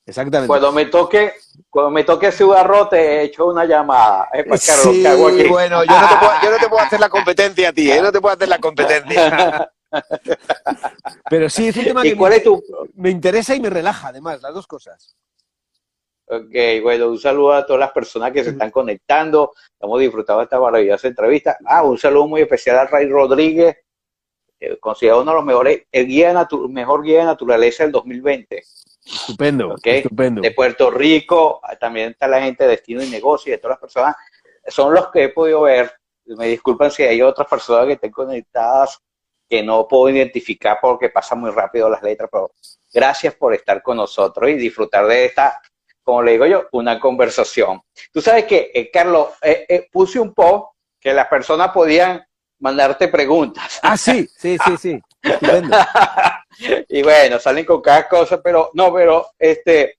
[0.09, 0.49] Exactamente.
[0.49, 1.35] Cuando me toque,
[1.69, 4.27] cuando me toque Ciudad Rote, he hecho una llamada.
[4.57, 5.05] sí,
[5.51, 8.01] bueno, yo no, te puedo, yo no te puedo hacer la competencia a ti, ¿eh?
[8.01, 9.71] no te puedo hacer la competencia.
[11.31, 12.17] Pero sí, es un tema que
[12.95, 15.15] me interesa y me relaja, además, las dos cosas.
[16.27, 19.53] Ok, bueno, un saludo a todas las personas que se están conectando.
[19.73, 21.59] Estamos disfrutando de esta maravillosa entrevista.
[21.67, 23.77] Ah, un saludo muy especial a Ray Rodríguez,
[24.81, 28.65] considerado uno de los mejores, el guía mejor guía de naturaleza del 2020.
[29.13, 30.43] Estupendo, estupendo.
[30.43, 33.81] De Puerto Rico, también está la gente de Destino y Negocio y de todas las
[33.81, 34.17] personas.
[34.67, 35.93] Son los que he podido ver.
[36.27, 39.01] Me disculpan si hay otras personas que estén conectadas
[39.49, 42.53] que no puedo identificar porque pasa muy rápido las letras, pero
[42.93, 45.59] gracias por estar con nosotros y disfrutar de esta
[46.09, 47.83] como le digo yo, una conversación.
[48.11, 50.69] Tú sabes que, eh, Carlos, eh, eh, puse un post
[50.99, 52.27] que las personas podían
[52.61, 53.79] mandarte preguntas.
[53.83, 55.03] Ah, sí, sí, sí, sí.
[56.89, 59.99] y bueno, salen con cada cosa, pero no, pero este,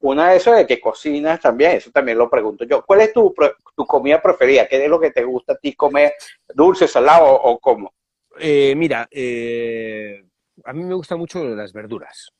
[0.00, 2.84] una de esas de que cocinas también, eso también lo pregunto yo.
[2.84, 3.34] ¿Cuál es tu,
[3.76, 4.66] tu comida preferida?
[4.66, 6.14] ¿Qué es lo que te gusta a ti comer?
[6.54, 7.92] ¿Dulce, salado o, cómo?
[8.38, 12.32] mira, a mí me gustan mucho las verduras.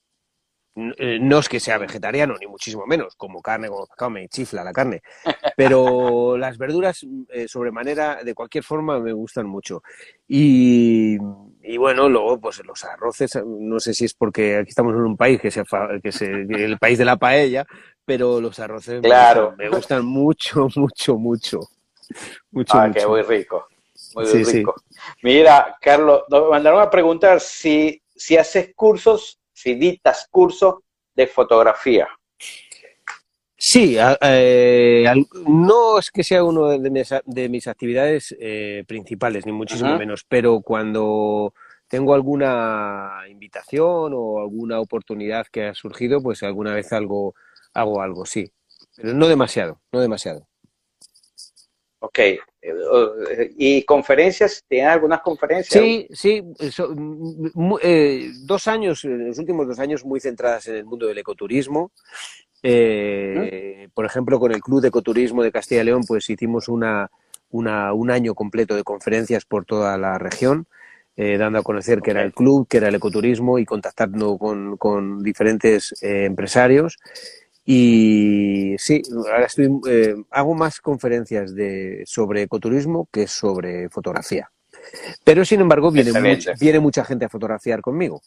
[0.74, 4.72] Eh, no es que sea vegetariano, ni muchísimo menos, como carne, como me chifla la
[4.72, 5.02] carne,
[5.54, 9.82] pero las verduras eh, sobremanera, de cualquier forma, me gustan mucho.
[10.26, 11.18] Y,
[11.76, 15.38] bueno, luego, pues los arroces, no sé si es porque aquí estamos en un país
[15.42, 15.62] que se,
[16.02, 17.66] que se el país de la paella,
[18.06, 19.54] pero los arroces claro.
[19.58, 21.61] me, gustan, mucho, mucho, mucho.
[22.50, 23.66] mucho ah, que muy rico.
[24.14, 24.74] Muy, rico.
[25.22, 29.41] Mira, Carlos, nos mandaron a preguntar si, si haces cursos
[30.31, 32.09] curso de fotografía.
[33.57, 35.07] Sí, eh,
[35.46, 41.55] no es que sea una de mis, actividades eh, principales, ni muchísimo menos, pero cuando
[41.87, 47.35] tengo alguna invitación o alguna oportunidad que ha surgido, pues alguna vez algo
[47.72, 48.51] hago algo, sí.
[48.96, 50.48] Pero no demasiado, no demasiado.
[52.03, 52.19] Ok.
[53.59, 54.65] ¿Y conferencias?
[54.67, 55.83] ¿Tienen algunas conferencias?
[55.83, 56.43] Sí, sí.
[57.81, 61.93] Eh, dos años, los últimos dos años muy centradas en el mundo del ecoturismo.
[62.61, 67.09] Eh, por ejemplo, con el Club de Ecoturismo de Castilla y León, pues hicimos una,
[67.51, 70.67] un año completo de conferencias por toda la región.
[71.15, 74.77] Eh, dando a conocer que era el club, que era el ecoturismo y contactando con,
[74.77, 76.99] con diferentes empresarios.
[77.64, 84.51] Y sí, ahora estoy, eh, hago más conferencias de, sobre ecoturismo que sobre fotografía.
[85.25, 88.20] Pero sin embargo, viene, mucha, viene mucha gente a fotografiar conmigo.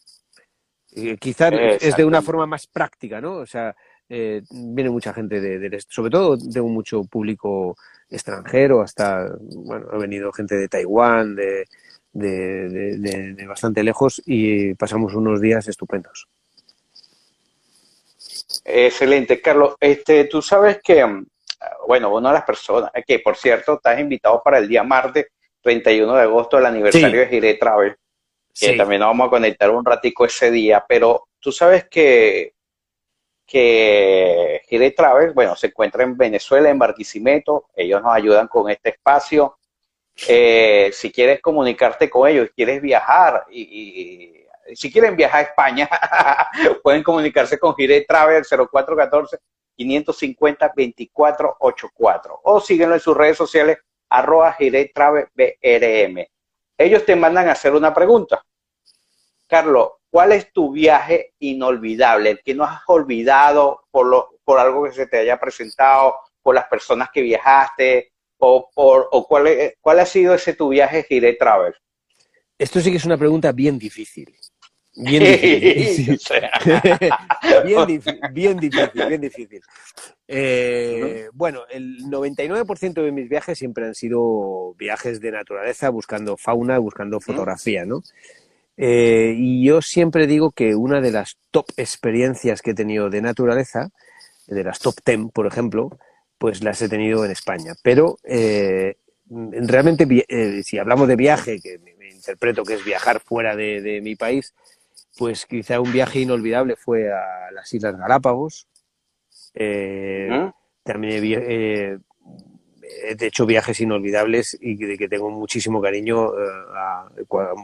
[1.20, 3.36] quizás es de una forma más práctica, ¿no?
[3.36, 3.76] O sea,
[4.08, 7.76] eh, viene mucha gente de, sobre todo tengo mucho público
[8.08, 11.66] extranjero, hasta, bueno, ha venido gente de Taiwán, de,
[12.12, 16.26] de bastante lejos y pasamos unos días estupendos.
[18.68, 19.76] Excelente, Carlos.
[19.78, 21.26] Este, tú sabes que, mm,
[21.86, 25.26] bueno, una de las personas, que por cierto, estás invitado para el día martes
[25.60, 27.96] 31 de agosto, el aniversario de Gire Travel,
[28.52, 32.54] que también nos vamos a conectar un ratico ese día, pero tú sabes que,
[33.46, 38.90] que Gire Travel, bueno, se encuentra en Venezuela, en Barquisimeto, ellos nos ayudan con este
[38.90, 39.58] espacio.
[40.26, 45.88] Eh, si quieres comunicarte con ellos, quieres viajar y si quieren viajar a España,
[46.82, 49.38] pueden comunicarse con Gire Travel 0414
[49.76, 56.26] 550 2484 o síguenlo en sus redes sociales arroba Gire Travel BRM.
[56.78, 58.42] Ellos te mandan a hacer una pregunta.
[59.46, 62.30] Carlos, ¿cuál es tu viaje inolvidable?
[62.30, 66.54] El que no has olvidado por, lo, por algo que se te haya presentado, por
[66.54, 71.34] las personas que viajaste, o, por, o cuál, cuál ha sido ese tu viaje Gire
[71.34, 71.74] Travel.
[72.58, 74.34] Esto sí que es una pregunta bien difícil.
[74.96, 76.18] Bien difícil.
[77.66, 79.60] bien, difícil bien difícil, bien difícil.
[80.26, 86.78] Eh, bueno, el 99% de mis viajes siempre han sido viajes de naturaleza, buscando fauna,
[86.78, 88.02] buscando fotografía, ¿no?
[88.78, 93.20] Eh, y yo siempre digo que una de las top experiencias que he tenido de
[93.20, 93.90] naturaleza,
[94.46, 95.90] de las top 10, por ejemplo,
[96.38, 97.74] pues las he tenido en España.
[97.82, 98.96] Pero eh,
[99.28, 100.06] realmente,
[100.64, 104.54] si hablamos de viaje, que me, interpreto que es viajar fuera de mi país,
[105.16, 108.66] pues quizá un viaje inolvidable fue a las Islas Galápagos.
[109.54, 110.50] Eh,
[110.82, 111.98] también he,
[113.18, 117.08] hecho viajes inolvidables y de que tengo muchísimo cariño eh, a,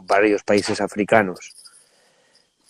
[0.05, 1.55] varios países africanos.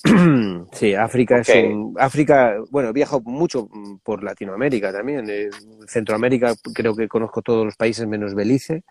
[0.73, 1.49] sí, África es
[1.97, 3.69] África, bueno, he viajado mucho
[4.03, 5.29] por Latinoamérica también.
[5.29, 5.49] En
[5.87, 8.83] Centroamérica creo que conozco todos los países menos Belice,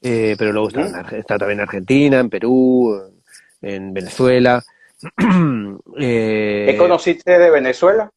[0.00, 3.00] eh, pero luego está, está, también en Argentina, en Perú,
[3.60, 4.64] en Venezuela.
[5.98, 8.10] Eh, ¿Qué conociste de Venezuela?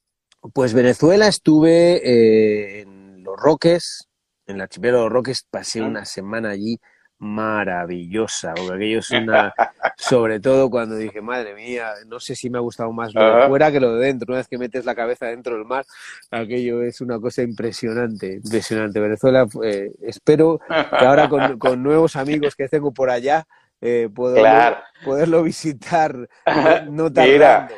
[0.54, 4.08] Pues Venezuela estuve eh, en Los Roques,
[4.46, 6.80] en el archipiélago de Los Roques, pasé una semana allí
[7.18, 9.54] maravillosa, porque aquello es una,
[9.98, 13.48] sobre todo cuando dije, madre mía, no sé si me ha gustado más lo de
[13.48, 15.86] fuera que lo de dentro, una vez que metes la cabeza dentro del mar,
[16.30, 19.00] aquello es una cosa impresionante, impresionante.
[19.00, 23.48] Venezuela, eh, espero que ahora con, con nuevos amigos que tengo por allá,
[23.86, 24.78] eh, poderlo, Claro.
[25.04, 26.28] poderlo visitar no,
[26.92, 27.68] no Mira.
[27.68, 27.76] tardando.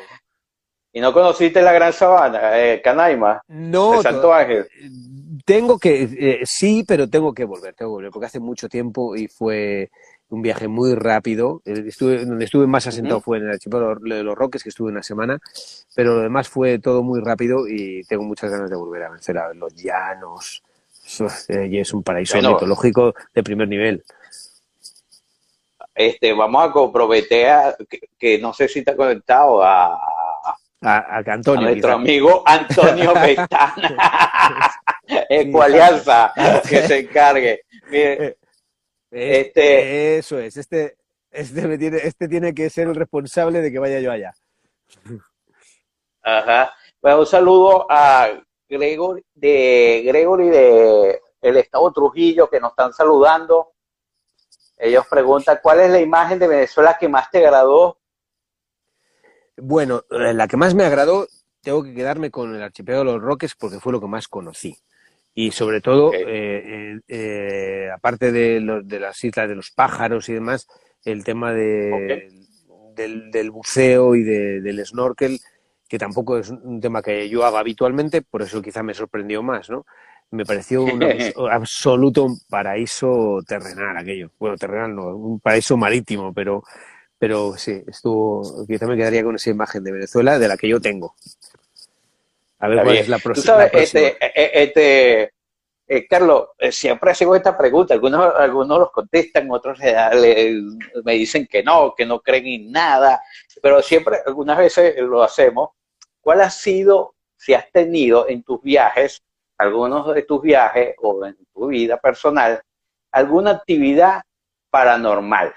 [0.92, 4.66] ¿Y no conociste la Gran Sabana, eh, Canaima, No, Santo to- Ángel?
[5.44, 9.14] tengo que, eh, sí, pero tengo que volver, tengo que volver, porque hace mucho tiempo
[9.14, 9.90] y fue
[10.30, 11.60] un viaje muy rápido.
[11.66, 14.90] Eh, Estuve, donde estuve más asentado fue en el archipiélago de los Roques, que estuve
[14.90, 15.38] una semana,
[15.94, 19.36] pero lo demás fue todo muy rápido y tengo muchas ganas de volver a vencer
[19.38, 20.62] a los llanos.
[21.48, 22.54] Eh, y es un paraíso Bueno.
[22.54, 24.04] mitológico de primer nivel.
[25.98, 31.62] Este, vamos a comprometer que, que no sé si está conectado a, a- A, Antonio,
[31.68, 31.94] nuestro quizá.
[31.94, 33.96] amigo Antonio Ventana,
[35.28, 36.32] Ecualianza,
[36.68, 37.62] que se encargue.
[37.90, 38.26] Mire,
[39.10, 40.96] Eh, Este- Eso es, este,
[41.32, 44.32] este, me tiene, este tiene que ser el responsable de que vaya yo allá.
[46.22, 46.72] Ajá.
[47.02, 48.28] Bueno, un saludo a
[48.68, 53.72] Gregory de Gregory de el estado Trujillo que nos están saludando.
[54.78, 57.98] Ellos preguntan cuál es la imagen de Venezuela que más te agradó.
[59.56, 61.26] Bueno, eh, la que más me agradó,
[61.62, 64.76] tengo que quedarme con el archipiélago de los Roques porque fue lo que más conocí.
[65.34, 70.34] Y sobre todo, eh, eh, aparte de, los- de las islas de los pájaros y
[70.34, 70.66] demás,
[71.04, 72.30] el tema de,
[72.94, 75.38] del, del buceo y de- del snorkel,
[75.88, 79.70] que tampoco es un tema que yo haga habitualmente, por eso quizá me sorprendió más,
[79.70, 79.86] ¿no?
[80.30, 84.30] Me pareció un abs- absoluto paraíso terrenal aquello.
[84.38, 86.62] Bueno, terrenal no, un paraíso marítimo, pero,
[87.18, 90.80] pero sí, estuvo, quizá me quedaría con esa imagen de Venezuela de la que yo
[90.80, 91.14] tengo.
[92.60, 94.00] A ver cuál es la, Tú próxima- sabes, la próxima.
[94.08, 95.32] este, eh, eh, este,
[95.86, 97.94] eh, Carlos, eh, siempre hacemos esta pregunta.
[97.94, 100.60] Algunos, algunos los contestan, otros le da- le-
[101.04, 103.22] me dicen que no, que no creen en nada,
[103.62, 105.70] pero siempre, algunas veces lo hacemos.
[106.20, 109.22] ¿Cuál ha sido, si has tenido en tus viajes,
[109.58, 112.62] algunos de tus viajes o en tu vida personal,
[113.12, 114.22] alguna actividad
[114.70, 115.54] paranormal?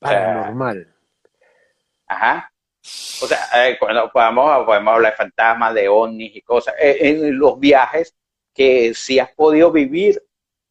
[0.00, 0.94] Paranormal.
[2.08, 2.50] Ajá.
[3.22, 6.74] O sea, eh, cuando podemos, podemos hablar de fantasmas, de ovnis y cosas.
[6.78, 8.14] Eh, en los viajes
[8.54, 10.22] que si has podido vivir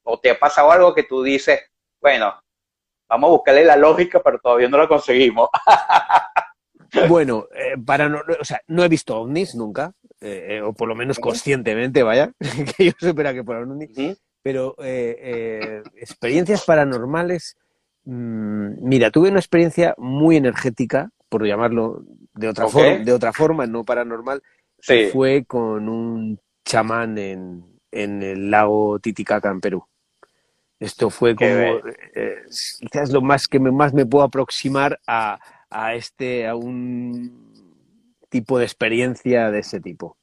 [0.03, 1.59] o te ha pasado algo que tú dices,
[1.99, 2.41] bueno,
[3.07, 5.49] vamos a buscarle la lógica, pero todavía no la conseguimos.
[7.09, 9.91] Bueno, eh, paranor- o sea, no he visto ovnis nunca,
[10.21, 12.31] eh, eh, o por lo menos conscientemente, vaya,
[12.77, 13.89] que yo supera que por ovnis,
[14.41, 17.57] pero eh, experiencias paranormales,
[18.05, 23.65] mm, mira, tuve una experiencia muy energética, por llamarlo de otra, forma, de otra forma,
[23.67, 24.41] no paranormal,
[24.79, 25.09] Sí.
[25.11, 29.83] fue con un chamán en, en el lago Titicaca, en Perú.
[30.79, 31.79] Esto fue como,
[32.81, 35.39] quizás lo más que me, más me puedo aproximar a,
[35.70, 37.53] a este, a un
[38.30, 40.18] tipo de experiencia de ese tipo.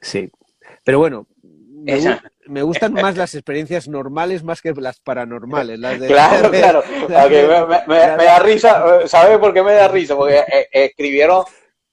[0.00, 0.30] Sí.
[0.84, 2.20] Pero bueno, me, Esa.
[2.20, 5.78] gu- me gustan más las experiencias normales más que las paranormales.
[5.78, 6.82] Las de, Claro, claro.
[7.28, 9.06] de- me, me- me- me da risa.
[9.08, 10.16] ¿Sabes por qué me da risa?
[10.16, 11.44] Porque eh, escribieron,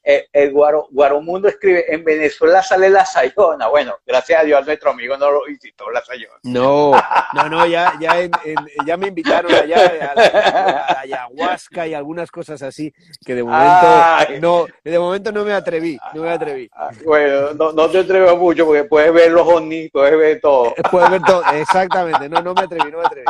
[0.03, 3.67] eh, el Guaro, Guaromundo escribe, en Venezuela sale la sayona.
[3.69, 6.33] Bueno, gracias a Dios nuestro amigo no lo visitó la sayona.
[6.43, 6.91] No,
[7.33, 9.77] no, no, ya, ya, en- en- ya me invitaron allá
[10.11, 12.93] a la, a la ayahuasca y algunas cosas así
[13.25, 14.39] que de momento Ay.
[14.41, 16.69] no, de momento no me atreví, no me atreví.
[16.73, 20.73] Ah, Bueno, no, no te atreves mucho porque puedes ver los ovnis, puedes ver todo.
[20.91, 23.25] Puedes ver todo, exactamente, no, no me atreví, no me atreví.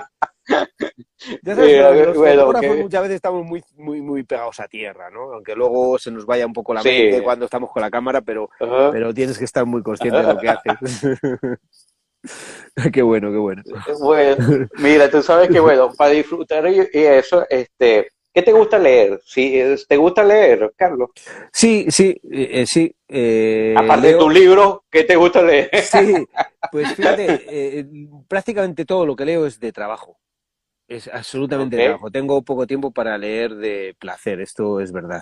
[1.45, 4.01] Ya sabes, Sí, los, a ver, los bueno, fotógrafos que- muchas veces estamos muy, muy,
[4.01, 5.33] muy pegados a tierra, ¿no?
[5.33, 6.87] Aunque luego se nos vaya un poco la Sí.
[6.89, 8.49] mente cuando estamos con la cámara, pero,
[8.91, 11.59] pero tienes que estar muy consciente de lo que haces.
[12.93, 13.61] qué bueno, qué bueno.
[13.99, 19.19] Bueno, mira, tú sabes que bueno, para disfrutar y, eso, este, ¿qué te gusta leer?
[19.25, 21.09] Si te gusta leer, Carlos,
[21.51, 22.95] Sí, sí, eh, sí.
[23.09, 25.69] eh, aparte de leo- tus libros, ¿qué te gusta leer?
[25.83, 26.25] Sí,
[26.71, 27.85] pues fíjate, eh,
[28.29, 30.17] prácticamente todo lo que leo es de trabajo.
[30.95, 31.87] Es absolutamente de Ok.
[31.87, 32.11] trabajo.
[32.11, 35.21] Tengo poco tiempo para leer de placer, esto es verdad.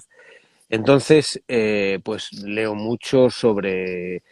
[0.70, 4.24] Entonces, eh, pues leo mucho sobre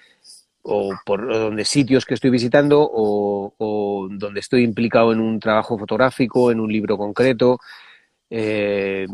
[0.64, 5.78] o por donde sitios que estoy visitando o, o donde estoy implicado en un trabajo
[5.80, 7.60] fotográfico, en un libro concreto.
[8.30, 9.08] Eh,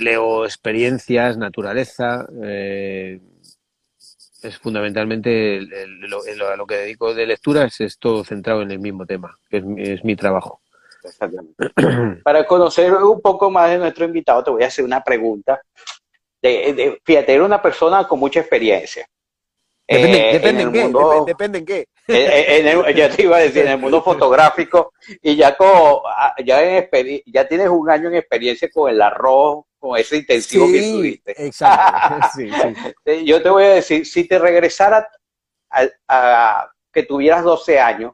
[0.00, 2.26] leo experiencias, naturaleza.
[2.42, 3.20] eh,
[4.42, 8.24] es fundamentalmente el- el- lo, el- a lo que dedico de lectura es, es todo
[8.24, 10.61] centrado en el mismo tema, que es, es mi trabajo.
[12.24, 15.60] Para conocer un poco más de nuestro invitado, te voy a hacer una pregunta
[17.04, 19.06] fíjate, era una persona con mucha experiencia.
[19.88, 20.88] Depende, depende en, qué.
[21.26, 22.94] depende en qué.
[22.94, 27.22] ya te iba a decir, en el mundo fotográfico, y ya, como, ah, ya, en
[27.26, 31.46] ya tienes un año en experiencia con el arroz, con ese intensivo que tuviste.
[31.46, 32.28] Exacto.
[32.34, 33.24] Sí, sí.
[33.24, 35.08] Yo te voy a decir, si te regresara
[36.08, 38.12] a, que tuvieras 12 años,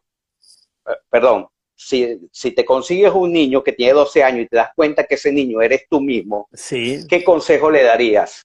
[0.86, 1.48] eh, perdón,
[1.80, 5.14] si, si, te consigues un niño que tiene 12 años y te das cuenta que
[5.14, 7.04] ese niño eres tú mismo, sí.
[7.08, 8.44] ¿qué consejo le darías?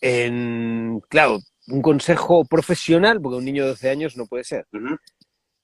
[0.00, 1.38] En, claro,
[1.68, 4.66] un consejo profesional, porque un niño de 12 años no puede ser.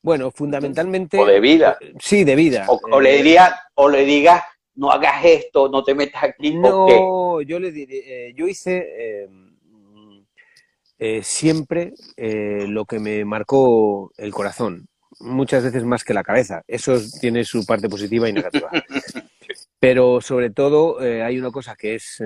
[0.00, 1.18] Bueno, fundamentalmente.
[1.18, 1.76] O de vida.
[1.98, 2.66] Sí, de vida.
[2.68, 4.44] O, le diría, o le digas,
[4.76, 6.54] no hagas esto, no te metas aquí.
[6.54, 9.28] No, yo le diré, eh, yo hice eh,
[10.98, 14.88] eh, siempre lo que me marcó el corazón,
[15.20, 16.62] muchas veces más que la cabeza.
[16.66, 18.70] Eso tiene su parte positiva y negativa.
[19.78, 22.22] Pero sobre todo hay una cosa que es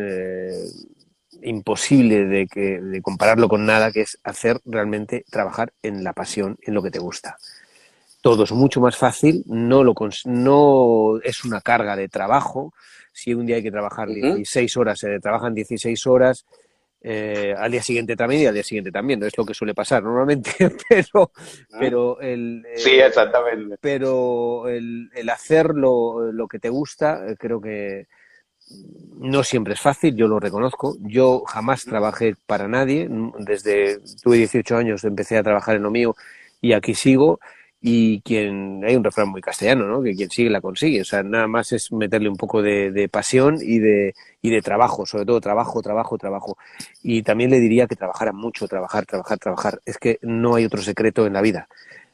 [1.42, 6.58] imposible de, que, de compararlo con nada, que es hacer realmente trabajar en la pasión,
[6.62, 7.36] en lo que te gusta.
[8.20, 9.94] Todo es mucho más fácil, no, lo,
[10.24, 12.74] no es una carga de trabajo.
[13.12, 16.44] Si un día hay que trabajar 16 horas, se trabajan 16 horas,
[17.00, 19.74] eh, al día siguiente también y al día siguiente también, no es lo que suele
[19.74, 20.50] pasar normalmente,
[20.88, 21.32] pero,
[21.78, 23.76] pero el, sí, exactamente.
[23.80, 28.06] Pero el, el hacer lo, lo, que te gusta, eh, creo que,
[29.18, 30.96] no siempre es fácil, yo lo reconozco.
[31.00, 33.08] Yo jamás trabajé para nadie.
[33.38, 36.14] Desde tuve 18 años empecé a trabajar en lo mío
[36.60, 37.40] y aquí sigo.
[37.80, 40.02] Y quien, hay un refrán muy castellano, ¿no?
[40.02, 41.00] Que quien sigue la consigue.
[41.00, 45.06] O sea, nada más es meterle un poco de, pasión y de, y de trabajo,
[45.06, 46.58] sobre todo trabajo, trabajo, trabajo.
[47.02, 49.80] Y también le diría que trabajara mucho, trabajar, trabajar, trabajar.
[49.84, 51.68] Es que no hay otro secreto en la vida.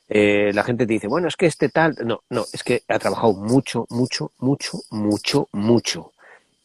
[0.08, 1.96] Eh, la gente te dice, bueno, es que este tal.
[2.04, 6.12] No, no, es que ha trabajado mucho, mucho, mucho, mucho, mucho.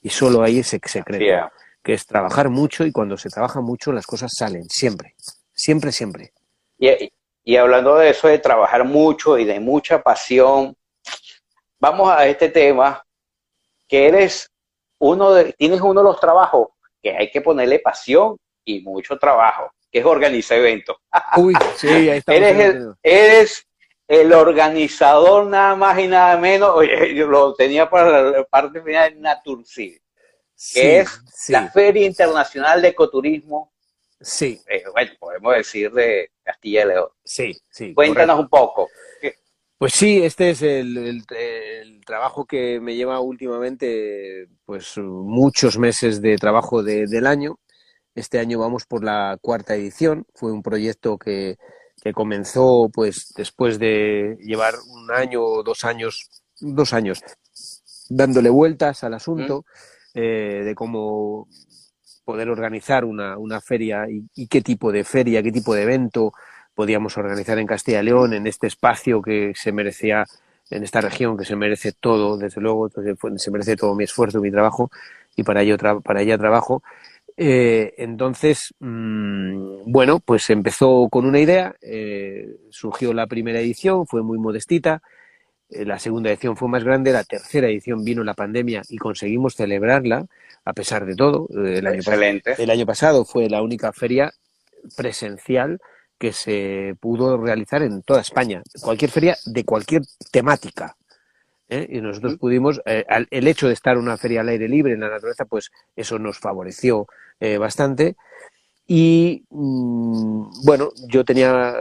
[0.02, 1.50] Y solo hay ese secreto,
[1.84, 5.16] que es trabajar mucho y cuando se trabaja mucho las cosas salen, siempre,
[5.54, 6.32] siempre, siempre.
[7.44, 10.76] Y hablando de eso, de trabajar mucho y de mucha pasión,
[11.80, 13.04] vamos a este tema,
[13.88, 14.52] que eres
[15.00, 16.70] uno de, tienes uno de los trabajos
[17.02, 20.98] que hay que ponerle pasión y mucho trabajo, que es organizar eventos.
[21.38, 23.68] Uy, sí, ahí eres, el, eres
[24.08, 29.14] el organizador nada más y nada menos, oye, yo lo tenía para la parte final
[29.14, 29.98] de Naturcid,
[30.74, 33.72] que es la Feria Internacional de Ecoturismo.
[34.20, 34.62] Sí.
[34.68, 37.10] Eh, bueno, podemos decir de Castilla y León.
[37.24, 37.94] Sí, sí.
[37.94, 38.88] Cuéntanos un poco.
[39.78, 41.24] Pues sí, este es el,
[42.06, 47.60] trabajo que me lleva últimamente, pues muchos meses de trabajo del año.
[48.16, 50.26] Este año vamos por la cuarta edición.
[50.34, 51.58] Fue un proyecto que,
[52.02, 56.30] que comenzó pues después de llevar un año o dos años,
[56.60, 57.22] dos años
[58.10, 59.66] dándole vueltas al asunto
[60.16, 61.48] eh, de cómo
[62.30, 66.32] poder organizar una, una feria y, qué tipo de feria, qué tipo de evento
[66.76, 70.26] podíamos organizar en Castilla y León, en este espacio que se merecía,
[70.70, 72.88] en esta región que se merece todo, desde luego,
[73.38, 74.92] se merece todo mi esfuerzo, mi trabajo,
[75.36, 76.84] y para ello, para ella trabajo.
[77.36, 84.22] Eh, entonces, mm, bueno, pues empezó con una idea, eh, surgió la primera edición, fue
[84.22, 85.02] muy modestita,
[85.72, 89.56] eh, la segunda edición fue más grande, la tercera edición vino la pandemia y conseguimos
[89.56, 90.28] celebrarla,
[90.66, 91.48] a pesar de todo.
[91.50, 92.02] el, año
[92.58, 94.32] el año pasado fue la única feria
[94.96, 95.80] presencial
[96.18, 100.02] que se pudo realizar en toda España, cualquier feria de cualquier
[100.32, 100.96] temática.
[101.70, 101.88] ¿eh?
[101.90, 105.00] y nosotros pudimos, eh, el hecho de estar en una feria al aire libre en
[105.00, 107.08] la naturaleza, pues eso nos favoreció
[107.40, 108.16] eh, bastante.
[108.86, 111.76] Y mm, bueno, yo tenía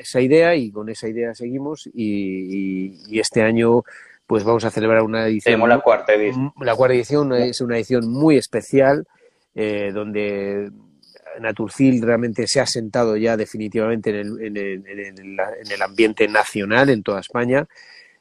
[0.00, 3.82] esa idea y con esa idea seguimos y, este año
[4.26, 5.52] pues vamos a celebrar una edición.
[5.52, 6.52] Tenemos la cuarta edición.
[6.60, 9.06] La cuarta edición es una edición muy especial
[9.54, 10.70] donde
[11.40, 16.90] Naturcil realmente se ha sentado ya definitivamente en el, en, el, en el, ambiente nacional
[16.90, 17.66] en toda España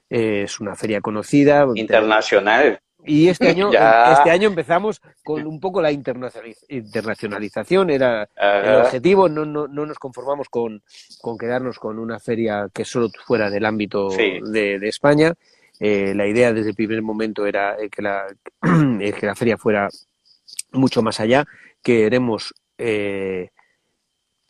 [0.09, 1.67] es una feria conocida.
[1.73, 2.79] Internacional.
[3.07, 9.45] Y este año, este año empezamos con un poco la internacionalización, era el objetivo, no,
[9.45, 10.81] no, no nos conformamos con,
[11.21, 15.35] con, quedarnos con una feria que solo fuera del ámbito de, España.
[15.79, 18.27] Eh, la idea desde el primer momento era eh, que la,
[19.01, 19.89] eh, que la feria fuera
[20.71, 21.45] mucho más allá.
[21.81, 23.49] Queremos que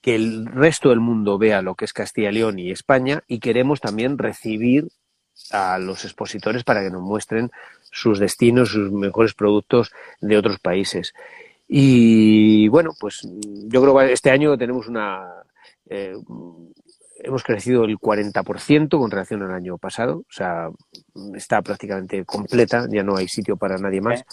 [0.03, 3.82] el resto del mundo vea lo que es Castilla y León y España y queremos
[3.82, 4.88] también recibir
[5.51, 7.51] a los expositores para que nos muestren
[7.91, 11.13] sus destinos, sus mejores productos de otros países.
[11.67, 13.28] Y bueno, pues
[13.67, 15.28] yo creo que este año tenemos una...
[15.88, 16.15] Eh,
[17.26, 20.69] hemos crecido el 40% con relación al año pasado, o sea,
[21.36, 24.26] está prácticamente completa, ya no hay sitio para nadie más.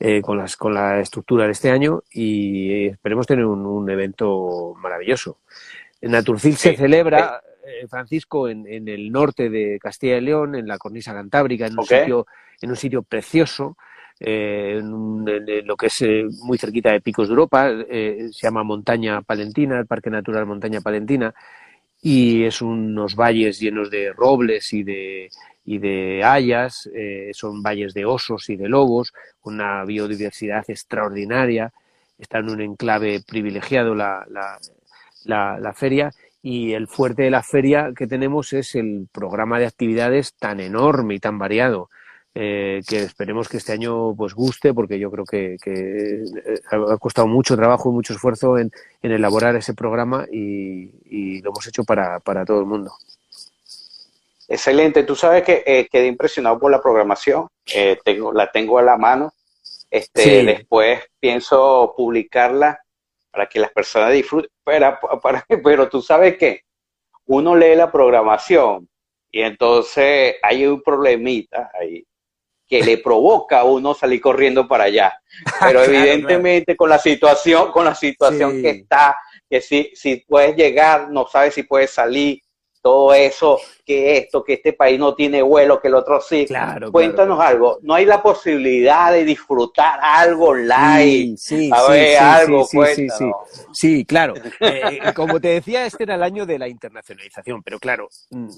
[0.00, 5.38] eh, con, las, con la estructura de este año y esperemos tener un, evento maravilloso.
[6.00, 10.78] Naturcil se celebra, eh, Francisco, en, en, el norte de Castilla y León, en la
[10.78, 12.26] cornisa cantábrica, en un, sitio,
[12.60, 13.76] en un sitio precioso.
[14.18, 16.02] Eh, en, lo que es
[16.42, 21.34] muy cerquita de Picos de Europa, se llama Montaña Palentina, el Parque Natural Montaña Palentina,
[22.08, 25.28] y es unos valles llenos de robles y de,
[25.64, 31.72] y de hayas, eh, son valles de osos y de lobos, una biodiversidad extraordinaria,
[32.16, 34.24] está en un enclave privilegiado la,
[35.24, 39.66] la, la, feria y el fuerte de la feria que tenemos es el programa de
[39.66, 41.90] actividades tan enorme y tan variado.
[42.38, 46.98] Eh, que esperemos que este año pues guste porque yo creo que, que eh, ha
[46.98, 48.70] costado mucho trabajo y mucho esfuerzo en,
[49.00, 52.92] en elaborar ese programa y, y, lo hemos hecho para, para todo el mundo.
[54.46, 58.82] Excelente, tú sabes que eh, quedé impresionado por la programación, eh, tengo, la tengo a
[58.82, 59.32] la mano,
[59.90, 62.78] este, después pienso publicarla
[63.30, 64.98] para que las personas disfruten, pero,
[65.64, 66.64] pero tú sabes que
[67.24, 68.86] uno lee la programación
[69.30, 72.04] y entonces hay un problemita ahí
[72.66, 75.18] que le provoca a uno salir corriendo para allá.
[75.60, 79.16] Pero evidentemente con la situación, con la situación que está,
[79.48, 82.40] que si, si puedes llegar, no sabes si puedes salir,
[82.86, 86.46] todo eso, que esto, que este país no tiene vuelo, que el otro sí.
[86.46, 91.36] Claro, Cuéntanos algo, ¿no hay la posibilidad de disfrutar algo online?
[91.36, 93.30] Sí, a ver, algo, sí, sí,
[93.72, 94.34] sí, claro.
[94.60, 98.48] Eh, como te decía, este era el año de la internacionalización, pero claro, mm,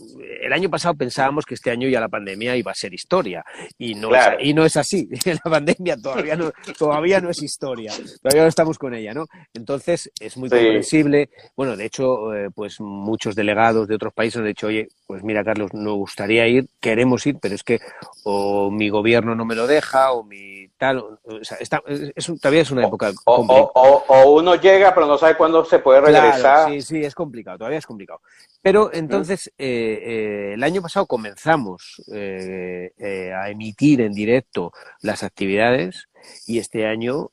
[0.42, 3.42] el año pasado pensábamos que este año ya la pandemia iba a ser historia,
[3.78, 5.08] y no, es, y no es así.
[5.44, 9.26] La pandemia todavía no, todavía no es historia, todavía no estamos con ella, ¿no?
[9.54, 11.30] Entonces, es muy comprensible.
[11.56, 15.44] Bueno, de hecho, eh, pues muchos delegados de otros países han dicho, oye, pues mira,
[15.44, 17.78] Carlos, nos gustaría ir, queremos ir, pero es que
[18.24, 22.62] o mi gobierno no me lo deja, o mi tal, o sea, está, es, todavía
[22.62, 26.68] es una época o, o, uno llega, pero no sabe cuándo se puede regresar.
[26.68, 28.20] sí, sí, es complicado, todavía es complicado.
[28.60, 32.90] Pero entonces, eh, eh, el año pasado comenzamos eh,
[33.36, 36.08] a emitir en directo las actividades
[36.44, 37.30] y este año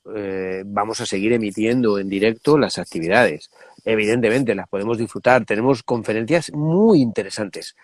[0.65, 3.49] vamos a seguir emitiendo en directo las actividades
[3.85, 5.45] evidentemente las podemos disfrutar.
[5.45, 7.75] Tenemos conferencias muy interesantes.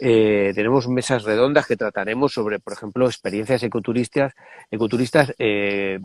[0.00, 4.32] Eh, tenemos mesas redondas que trataremos sobre, por ejemplo, experiencias ecoturistas,
[4.70, 5.98] ecoturistas, eh,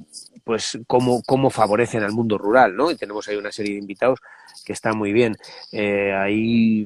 [0.43, 2.89] pues cómo, cómo favorecen al mundo rural, ¿no?
[2.89, 4.19] Y tenemos ahí una serie de invitados
[4.65, 5.37] que está muy bien.
[5.71, 6.83] Eh, ahí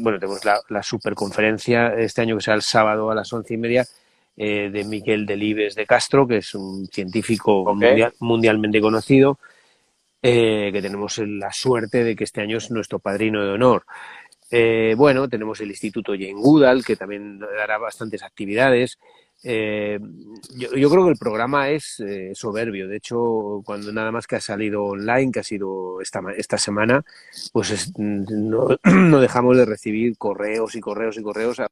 [0.00, 3.58] bueno, tenemos la, la superconferencia este año que será el sábado a las once y
[3.58, 3.86] media
[4.34, 7.76] de Miguel Delibes de Castro, que es un científico
[8.18, 9.38] mundialmente conocido
[10.22, 13.84] eh, que tenemos la suerte de que este año es nuestro padrino de honor.
[14.50, 18.98] Eh, bueno, tenemos el Instituto Jane Goodall, que también dará bastantes actividades.
[19.42, 19.98] Eh,
[20.54, 22.00] yo, creo que el programa es
[22.34, 22.86] soberbio.
[22.86, 27.04] De hecho, cuando nada más que ha salido online, que ha sido esta, esta semana,
[27.52, 31.68] pues no, no, dejamos de recibir correos y correos y correos a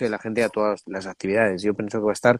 [0.00, 1.62] la gente a todas las actividades.
[1.62, 2.38] Yo pienso que va a estar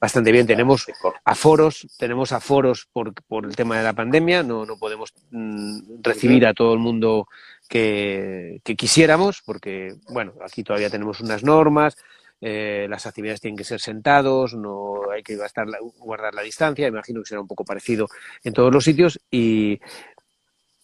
[0.00, 0.46] bastante bien.
[0.46, 0.86] Tenemos
[1.24, 6.46] aforos, tenemos aforos por, por el tema de la pandemia, no, no podemos mm, recibir
[6.46, 7.28] a todo el mundo
[7.68, 11.96] que, que, quisiéramos, porque, bueno, aquí todavía tenemos unas normas,
[12.40, 15.66] eh, las actividades tienen que ser sentados, no hay que gastar
[15.98, 18.08] guardar la distancia, imagino que será un poco parecido
[18.42, 19.78] en todos los sitios y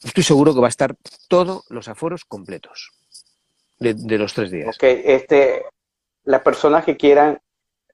[0.04, 0.94] estoy seguro que va a estar
[1.28, 2.92] todos los aforos completos
[3.78, 4.76] de, de los tres días.
[4.76, 5.62] Ok, este,
[6.24, 7.40] las personas que quieran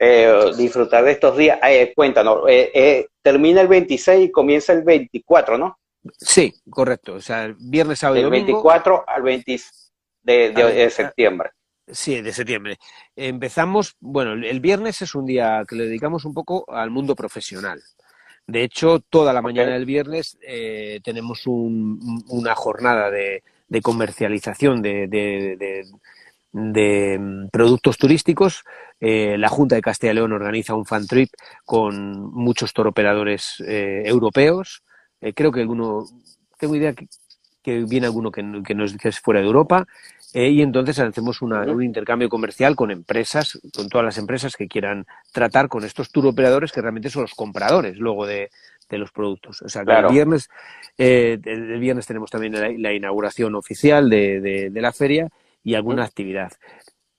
[0.04, 1.60] eh, disfrutar de estos días.
[1.62, 5.78] Eh, cuéntanos, eh, eh, termina el 26 y comienza el 24, ¿no?
[6.18, 7.14] Sí, correcto.
[7.14, 8.46] O sea, el viernes, sábado y domingo.
[8.46, 9.60] 24 al 20
[10.22, 11.50] de, septiembre.
[11.86, 12.78] Sí, de septiembre.
[13.14, 17.80] Empezamos, bueno, el viernes es un día que le dedicamos un poco al mundo profesional.
[18.44, 20.36] De hecho, toda la mañana del viernes
[21.04, 23.44] tenemos una jornada de,
[23.82, 25.86] comercialización de, de
[26.52, 28.64] mm, productos turísticos.
[29.00, 31.30] Eh, la Junta de Castilla y León organiza un fan trip
[31.64, 34.82] con muchos toroperadores eh, europeos.
[35.20, 36.04] Eh, creo que alguno,
[36.58, 37.08] tengo idea que,
[37.84, 39.86] viene alguno que, que, no es, fuera de Europa.
[40.34, 45.68] y entonces hacemos un intercambio comercial con empresas, con todas las empresas que quieran tratar
[45.68, 48.50] con estos turoperadores que realmente son los compradores luego de,
[48.90, 49.62] los productos.
[49.62, 50.50] O sea, el viernes,
[50.98, 55.30] el, viernes tenemos también la, inauguración oficial de, de la feria
[55.64, 56.52] y alguna actividad.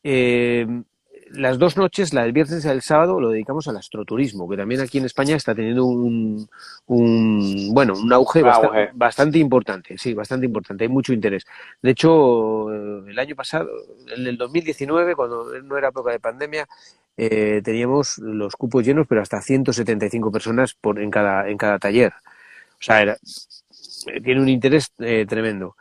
[0.03, 0.67] Eh,
[1.33, 4.81] las dos noches, la del viernes y el sábado, lo dedicamos al astroturismo, que también
[4.81, 6.47] aquí en España está teniendo un,
[6.85, 8.43] un bueno, un auge,
[8.93, 11.45] Bastante, importante, sí, bastante importante, hay mucho interés.
[11.81, 13.67] De hecho, el año pasado,
[14.15, 16.67] en el 2019, cuando no era época de pandemia,
[17.17, 22.13] eh, teníamos los cupos llenos, pero hasta 175 personas por, en, cada, en cada taller.
[22.73, 23.17] O sea, era,
[24.07, 25.75] eh, tiene un interés eh, tremendo.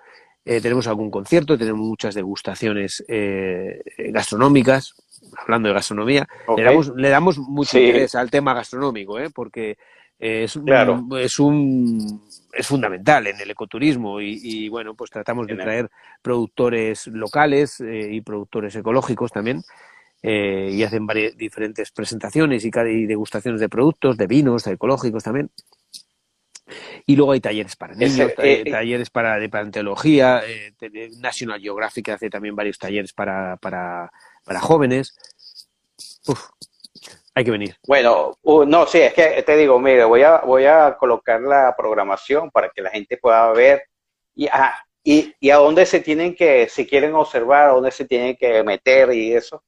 [0.45, 3.05] Tenemos algún concierto, tenemos muchas degustaciones
[3.99, 4.95] gastronómicas,
[5.37, 6.27] hablando de gastronomía.
[6.57, 9.77] Le, damos, le damos mucho interés al tema gastronómico, porque
[10.19, 12.23] es, es, un,
[12.53, 15.91] es fundamental en el ecoturismo y, bueno, pues tratamos de traer
[16.23, 19.63] productores locales y productores ecológicos también
[20.23, 25.25] eh, y hacen varias, diferentes presentaciones y, y, degustaciones de productos, de vinos, de ecológicos
[25.25, 25.51] también.
[27.07, 30.73] Y luego hay talleres para niños, eh, talleres para de paleontología, eh,
[31.19, 34.11] National Geographic hace también varios talleres para, para,
[34.45, 35.17] para jóvenes.
[36.27, 36.51] Uf,
[37.35, 37.77] hay que venir.
[37.87, 41.75] Bueno, uh, no, sí, es que te digo, mire, voy a, voy a colocar la
[41.77, 43.85] programación para que la gente pueda ver
[44.35, 44.49] y,
[45.03, 48.63] y, y a dónde se tienen que, si quieren observar, a dónde se tienen que
[48.63, 49.63] meter y eso.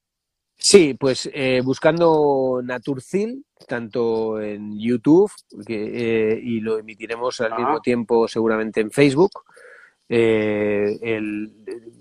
[0.56, 5.30] Sí, pues eh, buscando Naturcil, tanto en YouTube
[5.68, 9.30] eh, y lo emitiremos al mismo tiempo seguramente en Facebook.
[10.08, 11.52] Eh, el,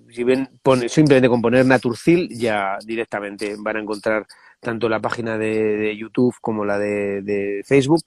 [0.10, 0.50] si ven,
[0.88, 4.26] simplemente con poner Naturcil ya directamente van a encontrar
[4.60, 8.04] tanto la página de, YouTube como la de, Facebook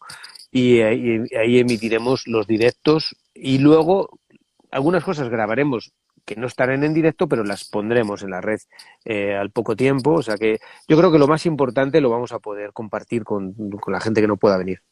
[0.50, 3.14] y ahí emitiremos los directos.
[3.34, 4.20] Y luego
[4.70, 5.92] algunas cosas grabaremos
[6.26, 8.58] que no estarán en directo, pero las pondremos en la red
[9.04, 10.14] eh, al poco tiempo.
[10.14, 13.54] O sea que yo creo que lo más importante lo vamos a poder compartir con,
[13.86, 14.82] la gente que no pueda venir.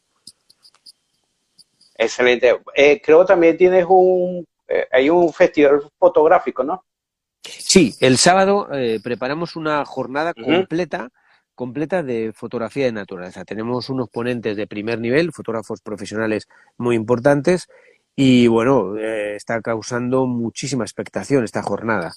[1.97, 2.57] Excelente.
[2.73, 6.85] Eh, creo también tienes un, eh, hay un festival fotográfico, ¿no?
[7.43, 8.67] Sí, el sábado
[9.03, 11.11] preparamos una jornada completa
[11.55, 13.45] completa de fotografía de naturaleza.
[13.45, 17.67] Tenemos unos ponentes de primer nivel, fotógrafos profesionales muy importantes,
[18.15, 22.13] y bueno, eh, está causando muchísima expectación esta jornada.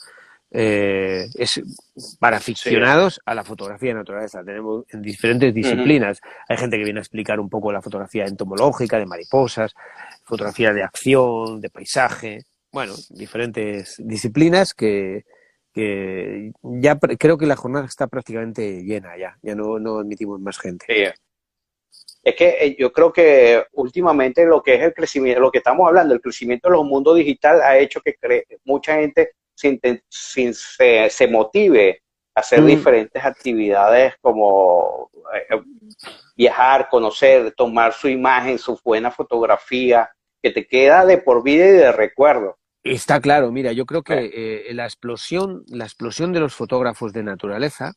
[0.50, 1.60] Eh, es
[2.18, 4.42] para aficionados a la fotografía de naturaleza.
[4.44, 6.20] Tenemos en diferentes disciplinas.
[6.48, 9.74] Hay gente que viene a explicar un poco la fotografía entomológica, de mariposas,
[10.24, 12.44] fotografía de acción, de paisaje.
[12.72, 15.24] Bueno, diferentes disciplinas que,
[15.72, 19.36] que ya creo que la jornada está prácticamente llena ya.
[19.42, 20.86] Ya no, no admitimos más gente
[22.28, 25.88] es que eh, yo creo que últimamente lo que es el crecimiento, lo que estamos
[25.88, 28.14] hablando, el crecimiento de los mundos digital ha hecho que
[28.64, 30.54] mucha gente se,
[31.10, 32.02] se, motive
[32.34, 32.66] a hacer mm.
[32.66, 35.60] diferentes actividades como eh,
[36.36, 40.10] viajar, conocer, tomar su imagen, su buena fotografía,
[40.42, 42.58] que te queda de por vida y de recuerdo.
[42.84, 47.22] Está claro, mira, yo creo que eh, la explosión, la explosión de los fotógrafos de
[47.22, 47.94] naturaleza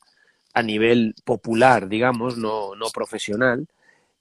[0.54, 3.68] a nivel popular, digamos, no, no profesional,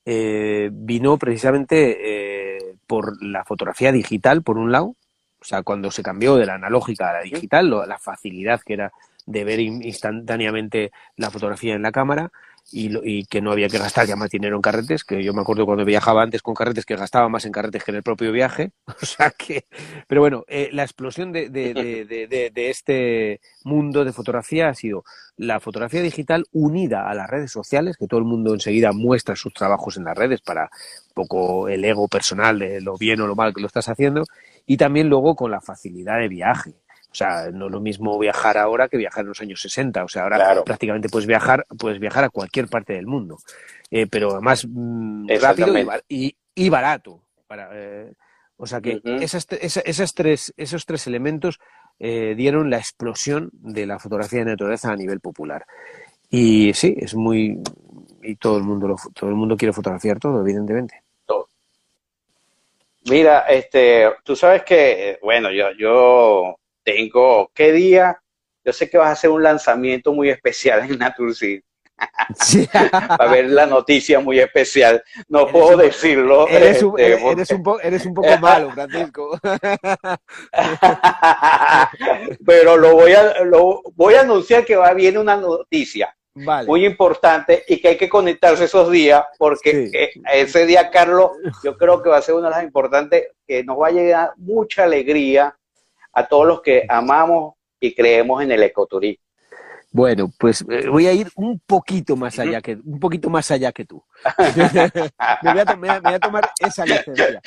[0.05, 4.96] eh, vino precisamente eh, por la fotografía digital, por un lado,
[5.40, 8.92] o sea, cuando se cambió de la analógica a la digital, la facilidad que era
[9.26, 12.30] de ver instantáneamente la fotografía en la cámara,
[12.72, 15.66] y, que no había que gastar ya más dinero en carretes, que yo me acuerdo
[15.66, 18.72] cuando viajaba antes con carretes que gastaba más en carretes que en el propio viaje.
[19.02, 19.64] O sea que,
[20.06, 25.04] pero bueno, eh, la explosión de, de, de, de, este mundo de fotografía ha sido
[25.36, 29.54] la fotografía digital unida a las redes sociales, que todo el mundo enseguida muestra sus
[29.54, 30.64] trabajos en las redes para
[31.08, 34.24] un poco el ego personal de lo bien o lo mal que lo estás haciendo,
[34.66, 36.74] y también luego con la facilidad de viaje.
[37.11, 40.04] O sea, no es lo mismo viajar ahora que viajar en los años 60.
[40.04, 43.38] O sea, ahora prácticamente puedes viajar, puedes viajar a cualquier parte del mundo.
[43.90, 45.74] Eh, pero más mm, rápido
[46.08, 47.22] y, barato.
[47.48, 48.12] Para, eh,
[48.56, 51.58] o sea que esas, esas, tres, esos tres elementos
[51.98, 55.66] eh, dieron la explosión de la fotografía de naturaleza a nivel popular.
[56.30, 57.61] Y sí, es muy
[58.22, 61.02] y todo el mundo lo, todo el mundo quiere fotografiar todo, evidentemente.
[63.08, 68.20] Mira, este, tú sabes que, bueno, yo, yo tengo, ¿qué día?
[68.64, 71.62] Yo sé que vas a hacer un lanzamiento muy especial en Naturcid.
[72.39, 72.68] Sí.
[72.72, 75.03] a ver la noticia muy especial.
[75.28, 76.49] No puedo decirlo.
[76.49, 79.39] Eres un, este, eres, un eres un poco malo, Francisco.
[82.47, 87.64] Pero lo voy a, lo voy a anunciar que va viene una noticia muy importante
[87.68, 92.09] y que hay que conectarse esos días porque eh, ese día, Carlos, yo creo que
[92.09, 95.55] va a ser una de las importantes que nos va a llegar mucha alegría
[96.12, 99.24] a todos los que amamos y creemos en el ecoturismo.
[99.92, 103.72] Bueno, pues eh, voy a ir un poquito más allá que un poquito más allá
[103.72, 104.02] que tú.
[105.42, 107.40] me, voy a, tomar esa licencia.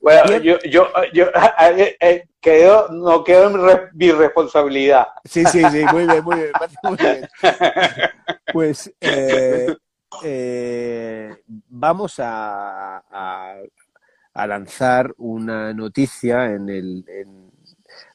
[0.00, 1.26] Bueno, yo, yo, yo
[1.76, 5.06] eh, eh, quedo, no quedo en mi responsabilidad.
[5.24, 6.50] Sí, sí, sí, muy bien, muy bien.
[6.82, 7.28] Muy bien.
[8.52, 8.92] Pues
[11.68, 13.56] vamos a,
[14.32, 17.04] a, lanzar una noticia en el,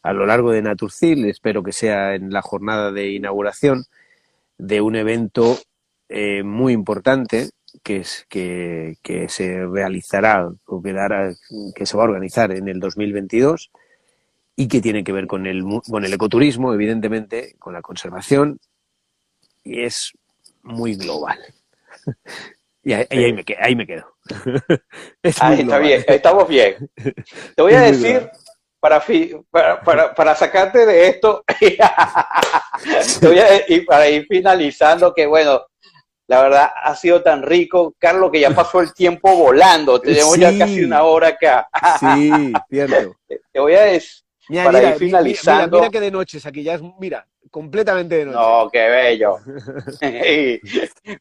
[0.04, 3.86] a lo largo de Naturcil, espero que sea en la jornada de inauguración
[4.58, 5.58] de un evento
[6.10, 7.50] eh, muy importante
[7.84, 11.32] que, es, que, que se realizará o que, dará,
[11.76, 13.72] que se va a organizar en el 2022
[14.56, 18.60] y que tiene que ver con el, con el ecoturismo, evidentemente, con la conservación,
[19.64, 20.12] y es
[20.64, 21.40] muy global.
[22.84, 24.06] y ahí, ahí, me, ahí me quedo.
[25.40, 26.90] ahí está bien, estamos bien.
[27.56, 28.30] Te voy a decir,
[28.82, 29.02] para,
[29.52, 31.46] para, para, para, sacarte de esto,
[33.70, 35.62] y para ir finalizando, que bueno,
[36.32, 40.00] la verdad ha sido tan rico, Carlos, que ya pasó el tiempo volando.
[40.02, 41.70] Tenemos ya casi una hora acá.
[42.00, 43.18] sí, cierto.
[43.28, 44.24] Te voy a decir,
[44.64, 45.78] para ir finalizando.
[45.78, 48.38] Mira, que de noches aquí ya es, mira, completamente de noche.
[48.38, 49.38] No, qué bello.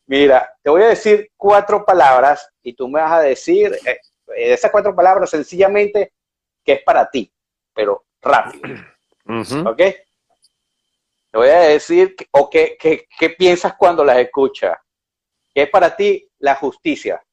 [0.07, 3.99] mira, te voy a decir cuatro palabras y tú me vas a decir eh,
[4.37, 6.13] esas cuatro palabras sencillamente
[6.65, 7.33] que es para ti,
[7.81, 8.75] pero rápido.
[9.67, 9.79] ¿Ok?
[9.79, 14.77] Te voy a decir, o qué, qué, qué piensas cuando las escuchas.
[15.55, 17.25] ¿Qué es para ti la justicia?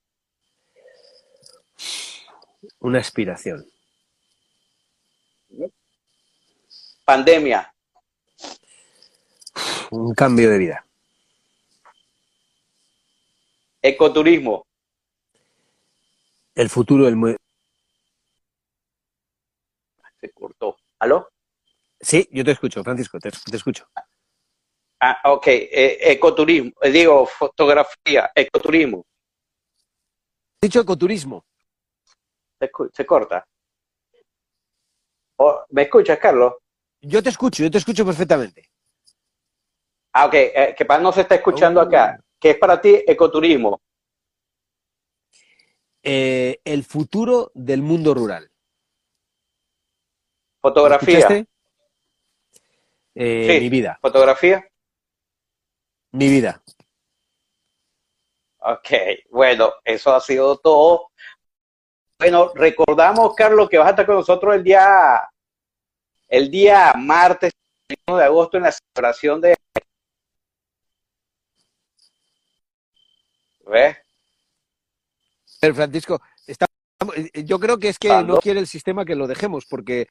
[2.79, 3.65] Una aspiración.
[7.03, 7.73] Pandemia.
[9.91, 10.85] Un cambio de vida.
[13.81, 14.65] Ecoturismo.
[16.55, 17.37] El futuro del...
[20.19, 20.77] Se cortó.
[20.99, 21.29] ¿Aló?
[21.99, 23.87] Sí, yo te escucho, Francisco, te, te escucho.
[24.99, 29.05] Ah, ok, eh, ecoturismo, eh, digo fotografía, ecoturismo.
[30.61, 31.45] Dicho ecoturismo.
[32.59, 33.45] Se, se corta.
[35.37, 36.53] Oh, ¿Me escuchas, Carlos?
[37.01, 38.69] Yo te escucho, yo te escucho perfectamente.
[40.13, 41.83] Ah, ok, eh, que para no se está escuchando oh.
[41.83, 42.19] acá.
[42.39, 43.79] ¿Qué es para ti ecoturismo?
[46.01, 48.49] Eh, el futuro del mundo rural.
[50.67, 51.45] Fotografía.
[53.15, 53.97] Eh, sí, mi vida.
[54.01, 54.67] Fotografía.
[56.11, 56.61] Mi vida.
[58.59, 58.89] Ok,
[59.29, 61.11] bueno, eso ha sido todo.
[62.19, 65.29] Bueno, recordamos, Carlos, que vas a estar con nosotros el día,
[66.27, 67.53] el día martes
[68.07, 69.55] 1 de agosto en la celebración de...
[73.67, 73.97] ¿Ves?
[75.73, 76.67] Francisco, está,
[77.33, 80.07] yo creo que es que no quiere el sistema que lo dejemos, porque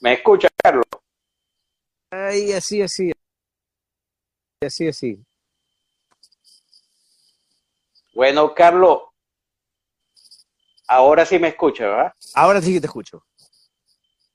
[0.00, 0.84] ¿Me escucha, Carlos?
[2.10, 3.12] Ay, así, así.
[4.62, 5.18] Así, así.
[8.14, 9.02] Bueno, Carlos,
[10.88, 12.12] ahora sí me escucha, ¿verdad?
[12.34, 13.24] Ahora sí que te escucho.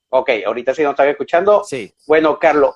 [0.10, 1.64] Ok, ahorita sí nos están escuchando.
[1.64, 1.94] Sí.
[2.06, 2.76] Bueno, Carlos,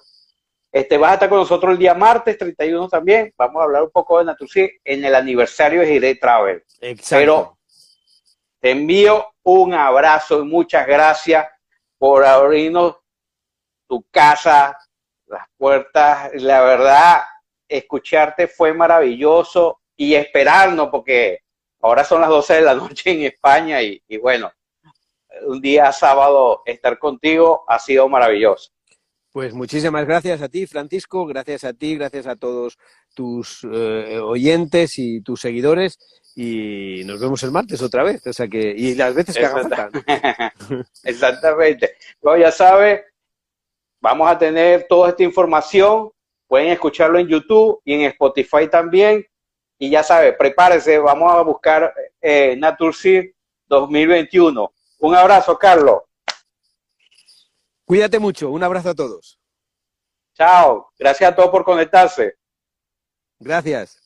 [0.72, 3.34] este, vas a estar con nosotros el día martes 31 también.
[3.38, 6.64] Vamos a hablar un poco de Naturci en el aniversario de Gire Travel.
[6.82, 7.16] Exacto.
[7.18, 7.58] Pero
[8.60, 11.46] te envío un abrazo y muchas gracias
[11.98, 12.98] por abrirnos
[13.88, 14.78] tu casa,
[15.28, 16.32] las puertas.
[16.36, 17.22] La verdad,
[17.68, 21.40] escucharte fue maravilloso y esperarnos, porque
[21.82, 24.52] ahora son las 12 de la noche en España y, bueno,
[25.48, 28.72] un día sábado estar contigo ha sido maravilloso.
[29.32, 32.78] Pues muchísimas gracias a ti, Francisco, gracias a ti, gracias a todos
[33.14, 35.98] tus eh, oyentes y tus seguidores
[36.36, 39.62] y nos vemos el martes otra vez, o sea que y las veces que haga
[39.62, 39.90] falta.
[41.04, 41.96] Exactamente.
[42.22, 43.06] Bueno, ya sabe,
[44.02, 46.12] vamos a tener toda esta información,
[46.48, 49.26] pueden escucharlo en YouTube y en Spotify también
[49.78, 53.32] y ya sabe, prepárese, vamos a buscar eh, Naturseed
[53.68, 54.74] 2021.
[55.00, 56.02] Un abrazo, Carlos.
[57.86, 59.40] Cuídate mucho, un abrazo a todos.
[60.34, 62.36] Chao, gracias a todos por conectarse.
[63.40, 64.05] Gracias.